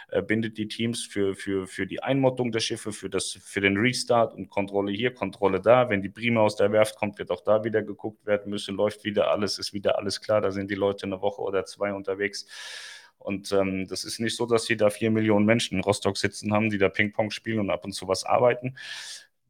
[0.10, 3.78] äh, bindet die Teams für, für, für die Einmottung der Schiffe, für, das, für den
[3.78, 5.90] Restart und Kontrolle hier, Kontrolle da.
[5.90, 9.06] Wenn die Prima aus der Werft kommt, wird auch da wieder geguckt werden müssen, läuft
[9.06, 12.46] wieder alles, ist wieder alles klar, da sind die Leute eine Woche oder zwei unterwegs.
[13.24, 16.54] Und ähm, das ist nicht so, dass hier da vier Millionen Menschen in Rostock sitzen
[16.54, 18.76] haben, die da Ping-Pong spielen und ab und zu was arbeiten.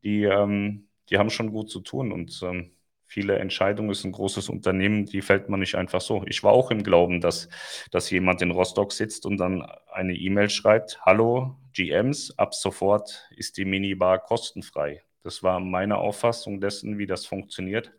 [0.04, 2.72] Die, ähm, die haben schon gut zu tun und ähm,
[3.06, 6.24] viele Entscheidungen ist ein großes Unternehmen, die fällt man nicht einfach so.
[6.28, 7.48] Ich war auch im Glauben, dass,
[7.92, 9.62] dass jemand in Rostock sitzt und dann
[9.92, 15.04] eine E-Mail schreibt, hallo GMs, ab sofort ist die Minibar kostenfrei.
[15.24, 17.92] Das war meine Auffassung dessen, wie das funktioniert,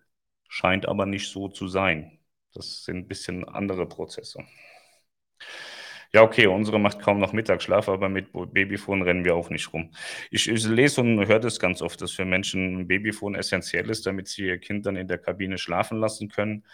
[0.48, 2.18] scheint aber nicht so zu sein.
[2.52, 4.44] Das sind ein bisschen andere Prozesse.
[6.12, 9.90] Ja, okay, unsere macht kaum noch Mittagsschlaf, aber mit Babyfon rennen wir auch nicht rum.
[10.30, 14.06] Ich, ich lese und höre das ganz oft, dass für Menschen ein Babyfon essentiell ist,
[14.06, 16.64] damit sie ihr Kind dann in der Kabine schlafen lassen können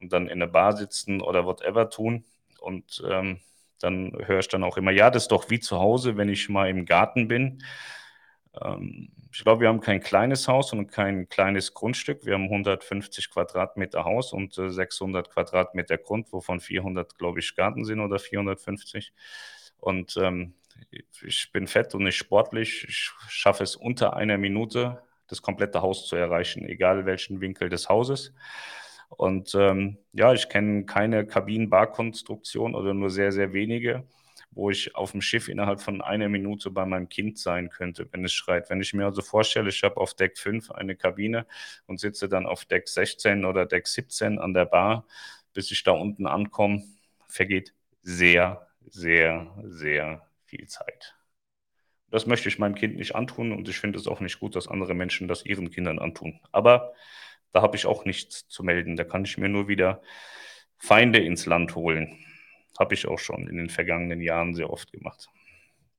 [0.00, 2.24] und dann in der Bar sitzen oder whatever tun.
[2.60, 3.40] Und ähm,
[3.80, 6.50] dann höre ich dann auch immer, ja, das ist doch wie zu Hause, wenn ich
[6.50, 7.62] mal im Garten bin.
[8.62, 12.24] Ähm, ich glaube, wir haben kein kleines Haus und kein kleines Grundstück.
[12.24, 17.84] Wir haben 150 Quadratmeter Haus und 600 äh, Quadratmeter Grund, wovon 400, glaube ich, Garten
[17.84, 19.12] sind oder 450.
[19.78, 20.54] Und ähm,
[21.22, 22.86] ich bin fett und nicht sportlich.
[22.88, 27.88] Ich schaffe es unter einer Minute, das komplette Haus zu erreichen, egal welchen Winkel des
[27.88, 28.32] Hauses.
[29.10, 34.04] Und ähm, ja, ich kenne keine Kabinenbarkonstruktion oder nur sehr, sehr wenige
[34.50, 38.24] wo ich auf dem Schiff innerhalb von einer Minute bei meinem Kind sein könnte, wenn
[38.24, 38.70] es schreit.
[38.70, 41.46] Wenn ich mir also vorstelle, ich habe auf Deck 5 eine Kabine
[41.86, 45.06] und sitze dann auf Deck 16 oder Deck 17 an der Bar,
[45.52, 46.84] bis ich da unten ankomme,
[47.28, 51.14] vergeht sehr, sehr, sehr viel Zeit.
[52.10, 54.66] Das möchte ich meinem Kind nicht antun und ich finde es auch nicht gut, dass
[54.66, 56.40] andere Menschen das ihren Kindern antun.
[56.52, 56.94] Aber
[57.52, 58.96] da habe ich auch nichts zu melden.
[58.96, 60.00] Da kann ich mir nur wieder
[60.78, 62.24] Feinde ins Land holen.
[62.78, 65.28] Habe ich auch schon in den vergangenen Jahren sehr oft gemacht.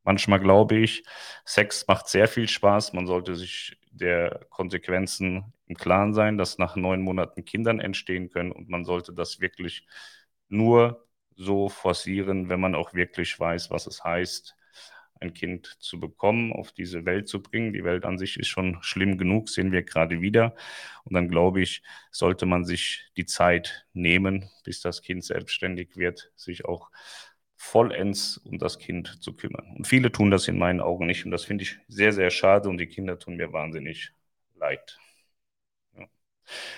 [0.03, 1.03] Manchmal glaube ich,
[1.45, 2.93] Sex macht sehr viel Spaß.
[2.93, 8.51] Man sollte sich der Konsequenzen im Klaren sein, dass nach neun Monaten Kindern entstehen können
[8.51, 9.86] und man sollte das wirklich
[10.47, 11.05] nur
[11.36, 14.55] so forcieren, wenn man auch wirklich weiß, was es heißt,
[15.20, 17.74] ein Kind zu bekommen, auf diese Welt zu bringen.
[17.74, 20.55] Die Welt an sich ist schon schlimm genug, sehen wir gerade wieder.
[21.03, 26.32] Und dann glaube ich, sollte man sich die Zeit nehmen, bis das Kind selbstständig wird,
[26.36, 26.89] sich auch
[27.55, 29.76] vollends um das Kind zu kümmern.
[29.76, 31.26] Und viele tun das in meinen Augen nicht.
[31.26, 32.70] Und das finde ich sehr, sehr schade.
[32.70, 34.13] Und die Kinder tun mir wahnsinnig
[34.55, 34.97] leid.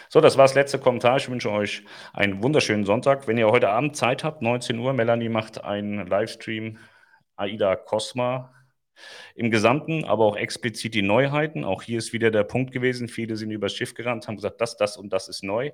[0.09, 1.17] So, das war das letzte Kommentar.
[1.17, 1.83] Ich wünsche euch
[2.13, 3.27] einen wunderschönen Sonntag.
[3.27, 6.77] Wenn ihr heute Abend Zeit habt, 19 Uhr, Melanie macht einen Livestream
[7.41, 8.53] AIDA Cosma
[9.35, 11.63] im Gesamten, aber auch explizit die Neuheiten.
[11.63, 14.77] Auch hier ist wieder der Punkt gewesen, viele sind übers Schiff gerannt, haben gesagt, das,
[14.77, 15.71] das und das ist neu.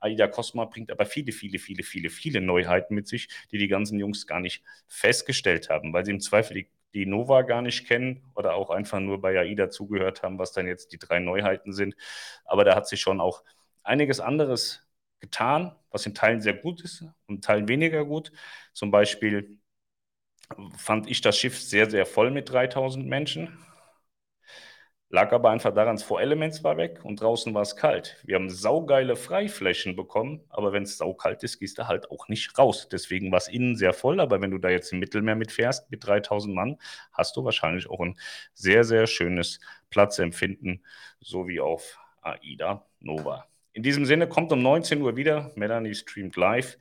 [0.00, 3.98] AIDA Cosma bringt aber viele, viele, viele, viele, viele Neuheiten mit sich, die die ganzen
[3.98, 8.22] Jungs gar nicht festgestellt haben, weil sie im Zweifel die, die Nova gar nicht kennen
[8.34, 11.94] oder auch einfach nur bei AIDA zugehört haben, was dann jetzt die drei Neuheiten sind.
[12.44, 13.44] Aber da hat sich schon auch
[13.82, 14.88] einiges anderes
[15.20, 18.32] getan, was in Teilen sehr gut ist und in Teilen weniger gut.
[18.72, 19.58] Zum Beispiel
[20.76, 23.58] fand ich das Schiff sehr, sehr voll mit 3000 Menschen.
[25.08, 28.16] Lag aber einfach daran, das Elements war weg und draußen war es kalt.
[28.24, 32.58] Wir haben saugeile Freiflächen bekommen, aber wenn es saukalt ist, gehst du halt auch nicht
[32.58, 32.88] raus.
[32.90, 36.06] Deswegen war es innen sehr voll, aber wenn du da jetzt im Mittelmeer mitfährst mit
[36.06, 36.78] 3000 Mann,
[37.12, 38.18] hast du wahrscheinlich auch ein
[38.54, 40.82] sehr, sehr schönes Platzempfinden,
[41.20, 43.44] so wie auf AIDA Nova.
[43.74, 45.50] In diesem Sinne kommt um 19 Uhr wieder.
[45.56, 46.78] Melanie streamt live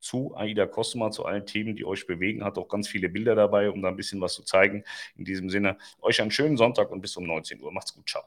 [0.00, 2.44] zu AIDA Cosma, zu allen Themen, die euch bewegen.
[2.44, 4.84] Hat auch ganz viele Bilder dabei, um da ein bisschen was zu zeigen.
[5.16, 7.72] In diesem Sinne, euch einen schönen Sonntag und bis um 19 Uhr.
[7.72, 8.24] Macht's gut, ciao.